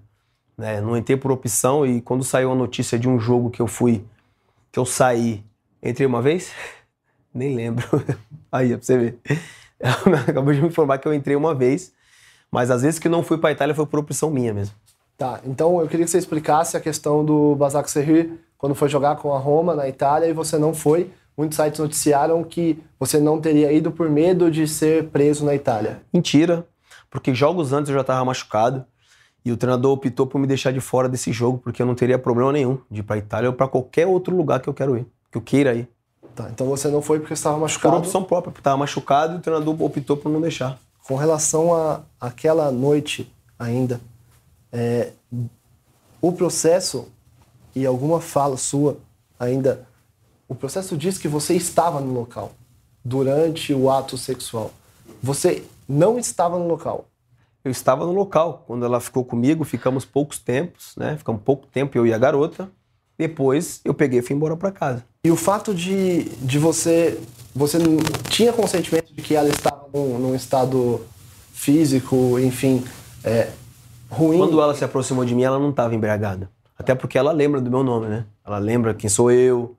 Né? 0.56 0.80
Não 0.80 0.96
entrei 0.96 1.16
por 1.16 1.32
opção 1.32 1.84
e 1.84 2.00
quando 2.00 2.22
saiu 2.22 2.52
a 2.52 2.54
notícia 2.54 2.98
de 2.98 3.08
um 3.08 3.18
jogo 3.18 3.50
que 3.50 3.60
eu 3.60 3.66
fui, 3.66 4.04
que 4.70 4.78
eu 4.78 4.86
saí, 4.86 5.44
entrei 5.82 6.06
uma 6.06 6.22
vez? 6.22 6.52
Nem 7.34 7.54
lembro. 7.54 7.84
Aí, 8.50 8.72
é 8.72 8.76
pra 8.76 8.86
você 8.86 8.96
ver. 8.96 9.18
acabou 10.28 10.52
de 10.52 10.62
me 10.62 10.68
informar 10.68 10.98
que 10.98 11.08
eu 11.08 11.12
entrei 11.12 11.36
uma 11.36 11.54
vez, 11.54 11.92
mas 12.50 12.70
às 12.70 12.82
vezes 12.82 12.98
que 12.98 13.08
não 13.08 13.22
fui 13.22 13.38
para 13.38 13.52
Itália 13.52 13.74
foi 13.74 13.86
por 13.86 13.98
opção 13.98 14.30
minha 14.30 14.54
mesmo. 14.54 14.74
Tá, 15.16 15.40
então 15.44 15.80
eu 15.80 15.86
queria 15.86 16.04
que 16.04 16.10
você 16.10 16.18
explicasse 16.18 16.76
a 16.76 16.80
questão 16.80 17.24
do 17.24 17.54
Basak 17.54 17.90
Serri 17.90 18.38
quando 18.58 18.74
foi 18.74 18.88
jogar 18.88 19.16
com 19.16 19.32
a 19.32 19.38
Roma 19.38 19.74
na 19.74 19.88
Itália 19.88 20.26
e 20.26 20.32
você 20.32 20.58
não 20.58 20.74
foi. 20.74 21.10
Muitos 21.36 21.56
sites 21.56 21.80
noticiaram 21.80 22.42
que 22.44 22.78
você 22.98 23.18
não 23.18 23.40
teria 23.40 23.72
ido 23.72 23.90
por 23.90 24.08
medo 24.08 24.50
de 24.50 24.66
ser 24.66 25.08
preso 25.08 25.44
na 25.44 25.54
Itália. 25.54 26.00
Mentira, 26.12 26.66
porque 27.10 27.34
jogos 27.34 27.72
antes 27.72 27.90
eu 27.90 27.94
já 27.94 28.00
estava 28.00 28.24
machucado 28.24 28.84
e 29.44 29.52
o 29.52 29.56
treinador 29.56 29.92
optou 29.92 30.26
por 30.26 30.38
me 30.38 30.46
deixar 30.46 30.72
de 30.72 30.80
fora 30.80 31.08
desse 31.08 31.32
jogo 31.32 31.58
porque 31.58 31.82
eu 31.82 31.86
não 31.86 31.94
teria 31.94 32.18
problema 32.18 32.52
nenhum 32.52 32.78
de 32.90 33.00
ir 33.00 33.02
para 33.02 33.18
Itália 33.18 33.50
ou 33.50 33.54
para 33.54 33.68
qualquer 33.68 34.06
outro 34.06 34.34
lugar 34.34 34.60
que 34.60 34.68
eu 34.68 34.74
quero 34.74 34.96
ir, 34.96 35.06
que 35.30 35.36
eu 35.36 35.42
queira 35.42 35.74
ir. 35.74 35.88
Tá, 36.34 36.48
então 36.50 36.66
você 36.66 36.88
não 36.88 37.00
foi 37.00 37.20
porque 37.20 37.34
estava 37.34 37.56
machucado? 37.56 37.94
Por 37.94 38.00
opção 38.00 38.24
própria, 38.24 38.50
porque 38.50 38.60
estava 38.60 38.76
machucado 38.76 39.34
e 39.34 39.36
o 39.36 39.40
treinador 39.40 39.80
optou 39.80 40.16
por 40.16 40.30
não 40.30 40.40
deixar. 40.40 40.78
Com 41.04 41.14
relação 41.14 41.72
a 41.74 42.00
aquela 42.20 42.72
noite 42.72 43.32
ainda, 43.58 44.00
é, 44.72 45.12
o 46.20 46.32
processo 46.32 47.08
e 47.74 47.86
alguma 47.86 48.20
fala 48.20 48.56
sua 48.56 48.96
ainda, 49.38 49.86
o 50.48 50.54
processo 50.54 50.96
diz 50.96 51.18
que 51.18 51.28
você 51.28 51.54
estava 51.54 52.00
no 52.00 52.12
local 52.12 52.52
durante 53.04 53.72
o 53.72 53.90
ato 53.90 54.16
sexual. 54.16 54.72
Você 55.22 55.64
não 55.88 56.18
estava 56.18 56.58
no 56.58 56.66
local. 56.66 57.06
eu 57.64 57.70
estava 57.70 58.04
no 58.04 58.12
local. 58.12 58.64
Quando 58.66 58.84
ela 58.84 59.00
ficou 59.00 59.24
comigo, 59.24 59.64
ficamos 59.64 60.04
poucos 60.04 60.38
tempos, 60.38 60.94
né? 60.96 61.16
Ficamos 61.16 61.42
pouco 61.42 61.66
tempo, 61.66 61.96
eu 61.96 62.06
e 62.06 62.12
a 62.12 62.18
garota. 62.18 62.70
Depois 63.16 63.80
eu 63.84 63.94
peguei 63.94 64.18
e 64.18 64.22
fui 64.22 64.34
embora 64.34 64.56
para 64.56 64.72
casa. 64.72 65.04
E 65.24 65.30
o 65.30 65.36
fato 65.36 65.74
de, 65.74 66.24
de 66.24 66.58
você. 66.58 67.18
Você 67.54 67.78
tinha 68.28 68.52
consentimento 68.52 69.14
de 69.14 69.22
que 69.22 69.34
ela 69.34 69.48
estava 69.48 69.88
num, 69.94 70.18
num 70.18 70.34
estado 70.34 71.00
físico, 71.52 72.38
enfim, 72.38 72.84
é, 73.22 73.50
ruim? 74.10 74.38
Quando 74.38 74.60
ela 74.60 74.74
se 74.74 74.84
aproximou 74.84 75.24
de 75.24 75.34
mim, 75.34 75.44
ela 75.44 75.58
não 75.58 75.70
estava 75.70 75.94
embriagada. 75.94 76.50
Até 76.76 76.94
porque 76.94 77.16
ela 77.16 77.32
lembra 77.32 77.60
do 77.60 77.70
meu 77.70 77.82
nome, 77.82 78.08
né? 78.08 78.26
Ela 78.44 78.58
lembra 78.58 78.92
quem 78.92 79.08
sou 79.08 79.30
eu, 79.30 79.76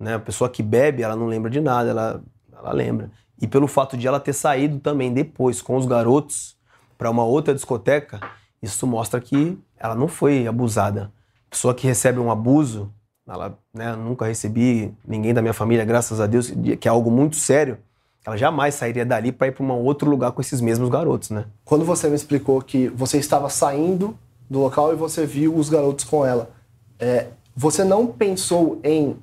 né? 0.00 0.14
A 0.14 0.18
pessoa 0.18 0.50
que 0.50 0.62
bebe, 0.62 1.02
ela 1.02 1.14
não 1.14 1.26
lembra 1.26 1.50
de 1.50 1.60
nada, 1.60 1.90
ela, 1.90 2.22
ela 2.52 2.72
lembra. 2.72 3.10
E 3.40 3.46
pelo 3.46 3.68
fato 3.68 3.96
de 3.96 4.08
ela 4.08 4.18
ter 4.18 4.32
saído 4.32 4.80
também 4.80 5.12
depois 5.12 5.62
com 5.62 5.76
os 5.76 5.86
garotos 5.86 6.56
para 6.96 7.10
uma 7.10 7.24
outra 7.24 7.54
discoteca, 7.54 8.18
isso 8.60 8.84
mostra 8.86 9.20
que 9.20 9.56
ela 9.78 9.94
não 9.94 10.08
foi 10.08 10.48
abusada. 10.48 11.12
Pessoa 11.48 11.74
que 11.74 11.86
recebe 11.86 12.18
um 12.18 12.30
abuso, 12.30 12.92
ela, 13.28 13.58
né, 13.74 13.94
nunca 13.94 14.24
recebi 14.24 14.94
ninguém 15.06 15.34
da 15.34 15.42
minha 15.42 15.52
família, 15.52 15.84
graças 15.84 16.20
a 16.20 16.26
Deus, 16.26 16.50
que 16.80 16.88
é 16.88 16.90
algo 16.90 17.10
muito 17.10 17.36
sério. 17.36 17.78
Ela 18.26 18.36
jamais 18.36 18.74
sairia 18.74 19.04
dali 19.04 19.30
para 19.30 19.48
ir 19.48 19.52
para 19.52 19.64
um 19.64 19.84
outro 19.84 20.08
lugar 20.08 20.32
com 20.32 20.40
esses 20.40 20.60
mesmos 20.60 20.88
garotos, 20.88 21.30
né? 21.30 21.44
Quando 21.64 21.84
você 21.84 22.08
me 22.08 22.16
explicou 22.16 22.60
que 22.60 22.88
você 22.88 23.18
estava 23.18 23.48
saindo 23.48 24.16
do 24.48 24.58
local 24.60 24.92
e 24.92 24.96
você 24.96 25.26
viu 25.26 25.54
os 25.54 25.68
garotos 25.68 26.04
com 26.04 26.24
ela, 26.24 26.50
é, 26.98 27.28
você 27.54 27.84
não 27.84 28.06
pensou 28.06 28.80
em 28.82 29.16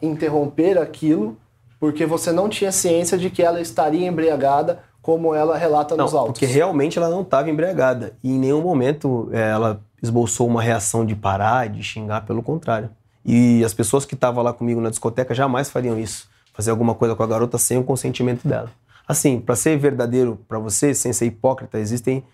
interromper 0.00 0.78
aquilo 0.78 1.36
porque 1.78 2.06
você 2.06 2.32
não 2.32 2.48
tinha 2.48 2.72
ciência 2.72 3.18
de 3.18 3.28
que 3.28 3.42
ela 3.42 3.60
estaria 3.60 4.06
embriagada, 4.06 4.80
como 5.02 5.34
ela 5.34 5.56
relata 5.56 5.94
não, 5.96 6.04
nos 6.04 6.14
autos. 6.14 6.32
Porque 6.32 6.46
realmente 6.46 6.98
ela 6.98 7.10
não 7.10 7.20
estava 7.20 7.50
embriagada. 7.50 8.14
E 8.22 8.30
em 8.30 8.38
nenhum 8.38 8.62
momento 8.62 9.28
é, 9.32 9.50
ela 9.50 9.80
esboçou 10.02 10.46
uma 10.46 10.62
reação 10.62 11.04
de 11.04 11.14
parar, 11.14 11.68
de 11.68 11.82
xingar, 11.82 12.22
pelo 12.22 12.42
contrário. 12.42 12.88
E 13.24 13.64
as 13.64 13.72
pessoas 13.72 14.04
que 14.04 14.14
estavam 14.14 14.42
lá 14.42 14.52
comigo 14.52 14.80
na 14.80 14.90
discoteca 14.90 15.34
jamais 15.34 15.70
fariam 15.70 15.98
isso. 15.98 16.28
Fazer 16.52 16.70
alguma 16.70 16.94
coisa 16.94 17.14
com 17.14 17.22
a 17.22 17.26
garota 17.26 17.58
sem 17.58 17.78
o 17.78 17.84
consentimento 17.84 18.46
dela. 18.46 18.70
Assim, 19.06 19.40
para 19.40 19.56
ser 19.56 19.76
verdadeiro 19.78 20.38
para 20.48 20.58
você, 20.58 20.94
sem 20.94 21.12
ser 21.12 21.26
hipócrita, 21.26 21.78
existem 21.78 22.24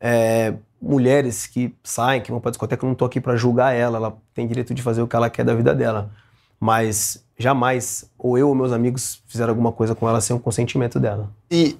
é, 0.00 0.54
mulheres 0.80 1.46
que 1.46 1.74
saem, 1.82 2.20
que 2.20 2.30
vão 2.30 2.40
para 2.40 2.50
discoteca, 2.50 2.84
eu 2.84 2.88
não 2.88 2.92
estou 2.92 3.06
aqui 3.06 3.20
para 3.20 3.36
julgar 3.36 3.74
ela, 3.74 3.98
ela 3.98 4.16
tem 4.34 4.46
direito 4.46 4.74
de 4.74 4.82
fazer 4.82 5.02
o 5.02 5.06
que 5.06 5.16
ela 5.16 5.30
quer 5.30 5.44
da 5.44 5.54
vida 5.54 5.74
dela. 5.74 6.10
Mas 6.58 7.24
jamais, 7.38 8.10
ou 8.18 8.38
eu 8.38 8.48
ou 8.48 8.54
meus 8.54 8.72
amigos, 8.72 9.22
fizeram 9.26 9.50
alguma 9.50 9.72
coisa 9.72 9.94
com 9.94 10.08
ela 10.08 10.20
sem 10.20 10.34
o 10.34 10.40
consentimento 10.40 10.98
dela. 10.98 11.30
E 11.50 11.78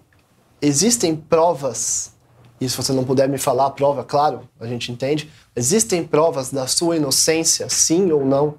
existem 0.60 1.16
provas, 1.16 2.14
e 2.60 2.68
se 2.68 2.76
você 2.76 2.92
não 2.92 3.04
puder 3.04 3.28
me 3.28 3.38
falar 3.38 3.66
a 3.66 3.70
prova, 3.70 4.02
claro, 4.02 4.40
a 4.58 4.66
gente 4.66 4.90
entende, 4.90 5.30
existem 5.54 6.04
provas 6.04 6.50
da 6.50 6.66
sua 6.66 6.96
inocência, 6.96 7.68
sim 7.68 8.10
ou 8.10 8.24
não? 8.24 8.54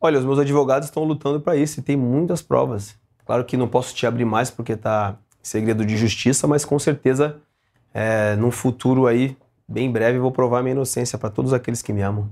Olha, 0.00 0.18
os 0.18 0.24
meus 0.24 0.38
advogados 0.38 0.88
estão 0.88 1.04
lutando 1.04 1.40
para 1.40 1.56
isso 1.56 1.80
e 1.80 1.82
tem 1.82 1.96
muitas 1.96 2.42
provas. 2.42 2.94
Claro 3.24 3.44
que 3.44 3.56
não 3.56 3.68
posso 3.68 3.94
te 3.94 4.06
abrir 4.06 4.24
mais 4.24 4.50
porque 4.50 4.72
está 4.72 5.16
em 5.40 5.46
segredo 5.46 5.84
de 5.84 5.96
justiça, 5.96 6.46
mas 6.46 6.64
com 6.64 6.78
certeza, 6.78 7.36
é, 7.94 8.34
num 8.36 8.50
futuro 8.50 9.06
aí, 9.06 9.36
bem 9.68 9.90
breve, 9.90 10.18
vou 10.18 10.32
provar 10.32 10.62
minha 10.62 10.72
inocência 10.72 11.18
para 11.18 11.30
todos 11.30 11.52
aqueles 11.52 11.82
que 11.82 11.92
me 11.92 12.02
amam. 12.02 12.28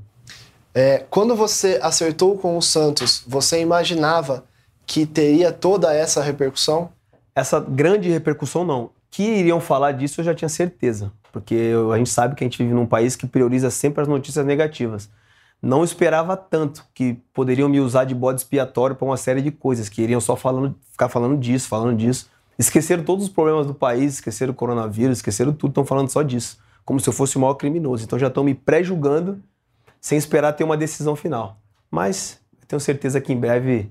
É, 0.75 1.05
quando 1.11 1.35
você 1.35 1.79
acertou 1.83 2.39
com 2.39 2.57
o 2.57 2.63
Santos, 2.63 3.23
você 3.27 3.61
imaginava 3.61 4.45
que 4.87 5.07
teria 5.07 5.53
toda 5.53 5.95
essa 5.95 6.23
repercussão? 6.23 6.91
Essa 7.35 7.61
grande 7.61 8.09
repercussão, 8.09 8.65
não. 8.65 8.91
Que 9.11 9.23
iriam 9.23 9.61
falar 9.61 9.93
disso, 9.93 10.21
eu 10.21 10.25
já 10.25 10.35
tinha 10.35 10.49
certeza. 10.49 11.13
Porque 11.33 11.73
a 11.93 11.97
gente 11.97 12.11
sabe 12.11 12.35
que 12.35 12.45
a 12.45 12.47
gente 12.47 12.59
vive 12.59 12.75
num 12.75 12.87
país 12.87 13.17
que 13.17 13.27
prioriza 13.27 13.71
sempre 13.71 14.03
as 14.03 14.09
notícias 14.09 14.45
negativas. 14.45 15.11
Não 15.63 15.85
esperava 15.85 16.37
tanto 16.37 16.87
que 16.95 17.15
poderiam 17.35 17.69
me 17.69 17.81
usar 17.81 18.05
de 18.05 18.15
bode 18.15 18.41
expiatório 18.41 18.97
para 18.97 19.05
uma 19.05 19.17
série 19.17 19.43
de 19.43 19.51
coisas, 19.51 19.89
que 19.89 20.01
iriam 20.01 20.21
só 20.21 20.35
falando, 20.35 20.75
ficar 20.91 21.09
falando 21.09 21.37
disso, 21.39 21.69
falando 21.69 21.97
disso. 21.97 22.31
Esqueceram 22.59 23.03
todos 23.05 23.25
os 23.27 23.31
problemas 23.31 23.67
do 23.67 23.75
país, 23.75 24.15
esqueceram 24.15 24.53
o 24.53 24.55
coronavírus, 24.57 25.19
esqueceram 25.19 25.53
tudo, 25.53 25.71
estão 25.71 25.85
falando 25.85 26.09
só 26.09 26.23
disso. 26.23 26.59
Como 26.85 26.99
se 26.99 27.09
eu 27.09 27.13
fosse 27.13 27.37
o 27.37 27.41
maior 27.41 27.55
criminoso. 27.55 28.05
Então 28.05 28.19
já 28.19 28.29
estão 28.29 28.43
me 28.43 28.55
pré-julgando 28.55 29.43
sem 30.01 30.17
esperar 30.17 30.53
ter 30.55 30.65
uma 30.65 30.77
decisão 30.77 31.15
final. 31.15 31.59
Mas 31.91 32.41
eu 32.61 32.67
tenho 32.67 32.81
certeza 32.81 33.21
que 33.21 33.33
em 33.33 33.37
breve 33.39 33.91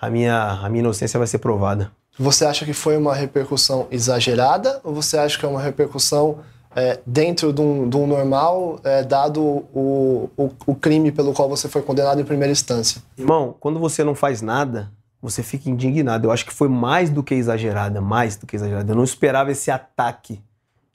a 0.00 0.10
minha, 0.10 0.60
a 0.62 0.68
minha 0.68 0.80
inocência 0.80 1.18
vai 1.18 1.26
ser 1.26 1.38
provada. 1.38 1.92
Você 2.18 2.44
acha 2.44 2.64
que 2.64 2.72
foi 2.72 2.96
uma 2.96 3.14
repercussão 3.14 3.86
exagerada 3.90 4.80
ou 4.84 4.94
você 4.94 5.18
acha 5.18 5.38
que 5.38 5.44
é 5.44 5.48
uma 5.48 5.60
repercussão 5.60 6.38
é, 6.76 6.98
dentro 7.06 7.52
de 7.52 7.60
um, 7.60 7.88
de 7.88 7.96
um 7.96 8.06
normal, 8.06 8.80
é, 8.82 9.02
dado 9.02 9.40
o, 9.42 10.30
o, 10.36 10.50
o, 10.66 10.74
crime 10.74 11.12
pelo 11.12 11.32
qual 11.32 11.48
você 11.48 11.68
foi 11.68 11.82
condenado 11.82 12.20
em 12.20 12.24
primeira 12.24 12.50
instância? 12.50 13.00
Irmão, 13.16 13.54
quando 13.60 13.78
você 13.78 14.02
não 14.02 14.14
faz 14.14 14.42
nada, 14.42 14.90
você 15.22 15.42
fica 15.42 15.70
indignado. 15.70 16.26
Eu 16.26 16.32
acho 16.32 16.44
que 16.44 16.52
foi 16.52 16.68
mais 16.68 17.10
do 17.10 17.22
que 17.22 17.34
exagerada, 17.34 18.00
mais 18.00 18.36
do 18.36 18.46
que 18.46 18.56
exagerada. 18.56 18.90
Eu 18.92 18.96
não 18.96 19.04
esperava 19.04 19.52
esse 19.52 19.70
ataque 19.70 20.40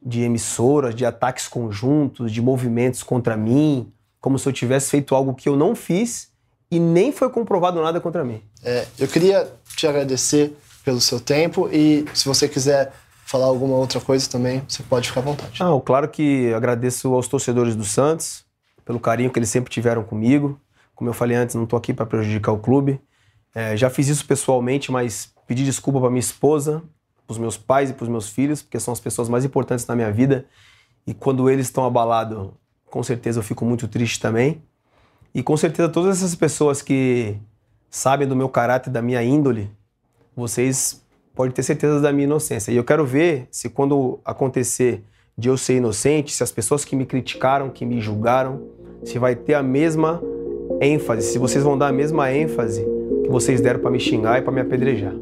de 0.05 0.21
emissoras, 0.21 0.93
de 0.93 1.05
ataques 1.05 1.47
conjuntos, 1.47 2.31
de 2.31 2.41
movimentos 2.41 3.03
contra 3.03 3.35
mim, 3.35 3.91
como 4.19 4.37
se 4.37 4.47
eu 4.47 4.53
tivesse 4.53 4.89
feito 4.89 5.15
algo 5.15 5.33
que 5.33 5.47
eu 5.47 5.55
não 5.55 5.75
fiz 5.75 6.29
e 6.71 6.79
nem 6.79 7.11
foi 7.11 7.29
comprovado 7.29 7.81
nada 7.81 7.99
contra 7.99 8.23
mim. 8.23 8.41
É, 8.63 8.85
eu 8.97 9.07
queria 9.07 9.49
te 9.75 9.87
agradecer 9.87 10.55
pelo 10.89 10.99
seu 10.99 11.19
tempo 11.19 11.69
e 11.71 12.03
se 12.15 12.27
você 12.27 12.49
quiser 12.49 12.91
falar 13.23 13.45
alguma 13.45 13.75
outra 13.75 14.01
coisa 14.01 14.27
também, 14.27 14.63
você 14.67 14.81
pode 14.81 15.07
ficar 15.07 15.19
à 15.19 15.23
vontade. 15.23 15.59
Não, 15.59 15.79
claro 15.79 16.09
que 16.09 16.51
agradeço 16.51 17.13
aos 17.13 17.27
torcedores 17.27 17.75
do 17.75 17.83
Santos 17.83 18.43
pelo 18.83 18.99
carinho 18.99 19.29
que 19.29 19.37
eles 19.37 19.49
sempre 19.49 19.71
tiveram 19.71 20.03
comigo. 20.03 20.59
Como 20.95 21.07
eu 21.07 21.13
falei 21.13 21.37
antes, 21.37 21.53
não 21.53 21.65
estou 21.65 21.77
aqui 21.77 21.93
para 21.93 22.07
prejudicar 22.07 22.53
o 22.53 22.57
clube. 22.57 22.99
É, 23.53 23.77
já 23.77 23.87
fiz 23.87 24.07
isso 24.07 24.25
pessoalmente, 24.25 24.91
mas 24.91 25.31
pedi 25.45 25.63
desculpa 25.63 25.99
para 25.99 26.09
minha 26.09 26.19
esposa, 26.19 26.81
para 27.27 27.33
os 27.33 27.37
meus 27.37 27.55
pais 27.55 27.91
e 27.91 27.93
para 27.93 28.05
os 28.05 28.09
meus 28.09 28.27
filhos, 28.27 28.63
porque 28.63 28.79
são 28.79 28.91
as 28.91 28.99
pessoas 28.99 29.29
mais 29.29 29.45
importantes 29.45 29.85
na 29.85 29.95
minha 29.95 30.11
vida. 30.11 30.47
E 31.05 31.13
quando 31.13 31.47
eles 31.51 31.67
estão 31.67 31.85
abalados, 31.85 32.49
com 32.89 33.03
certeza 33.03 33.37
eu 33.37 33.43
fico 33.43 33.63
muito 33.63 33.87
triste 33.87 34.19
também. 34.19 34.63
E 35.35 35.43
com 35.43 35.55
certeza 35.55 35.87
todas 35.87 36.17
essas 36.17 36.33
pessoas 36.33 36.81
que 36.81 37.37
sabem 37.91 38.27
do 38.27 38.35
meu 38.35 38.49
caráter, 38.49 38.89
da 38.89 39.03
minha 39.03 39.21
índole, 39.21 39.69
vocês 40.39 41.03
podem 41.35 41.51
ter 41.51 41.63
certeza 41.63 42.01
da 42.01 42.11
minha 42.11 42.25
inocência. 42.25 42.71
E 42.71 42.75
eu 42.75 42.83
quero 42.83 43.05
ver 43.05 43.47
se 43.51 43.69
quando 43.69 44.19
acontecer 44.25 45.03
de 45.37 45.47
eu 45.47 45.57
ser 45.57 45.75
inocente, 45.75 46.33
se 46.33 46.43
as 46.43 46.51
pessoas 46.51 46.83
que 46.83 46.95
me 46.95 47.05
criticaram, 47.05 47.69
que 47.69 47.85
me 47.85 48.01
julgaram, 48.01 48.61
se 49.03 49.17
vai 49.17 49.35
ter 49.35 49.53
a 49.53 49.63
mesma 49.63 50.21
ênfase, 50.81 51.31
se 51.31 51.37
vocês 51.37 51.63
vão 51.63 51.77
dar 51.77 51.87
a 51.87 51.91
mesma 51.93 52.31
ênfase 52.31 52.85
que 53.23 53.29
vocês 53.29 53.61
deram 53.61 53.79
para 53.79 53.91
me 53.91 53.99
xingar 53.99 54.39
e 54.39 54.41
para 54.41 54.51
me 54.51 54.61
apedrejar. 54.61 55.13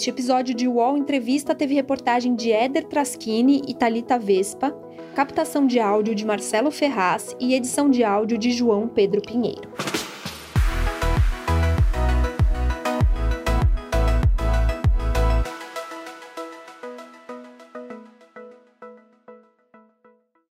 Este 0.00 0.08
episódio 0.08 0.54
de 0.54 0.66
UOL 0.66 0.96
Entrevista 0.96 1.54
teve 1.54 1.74
reportagem 1.74 2.34
de 2.34 2.50
Éder 2.50 2.84
Traschini 2.84 3.60
e 3.68 3.74
Talita 3.74 4.18
Vespa, 4.18 4.74
captação 5.14 5.66
de 5.66 5.78
áudio 5.78 6.14
de 6.14 6.24
Marcelo 6.24 6.70
Ferraz 6.70 7.36
e 7.38 7.52
edição 7.52 7.90
de 7.90 8.02
áudio 8.02 8.38
de 8.38 8.50
João 8.50 8.88
Pedro 8.88 9.20
Pinheiro. 9.20 9.89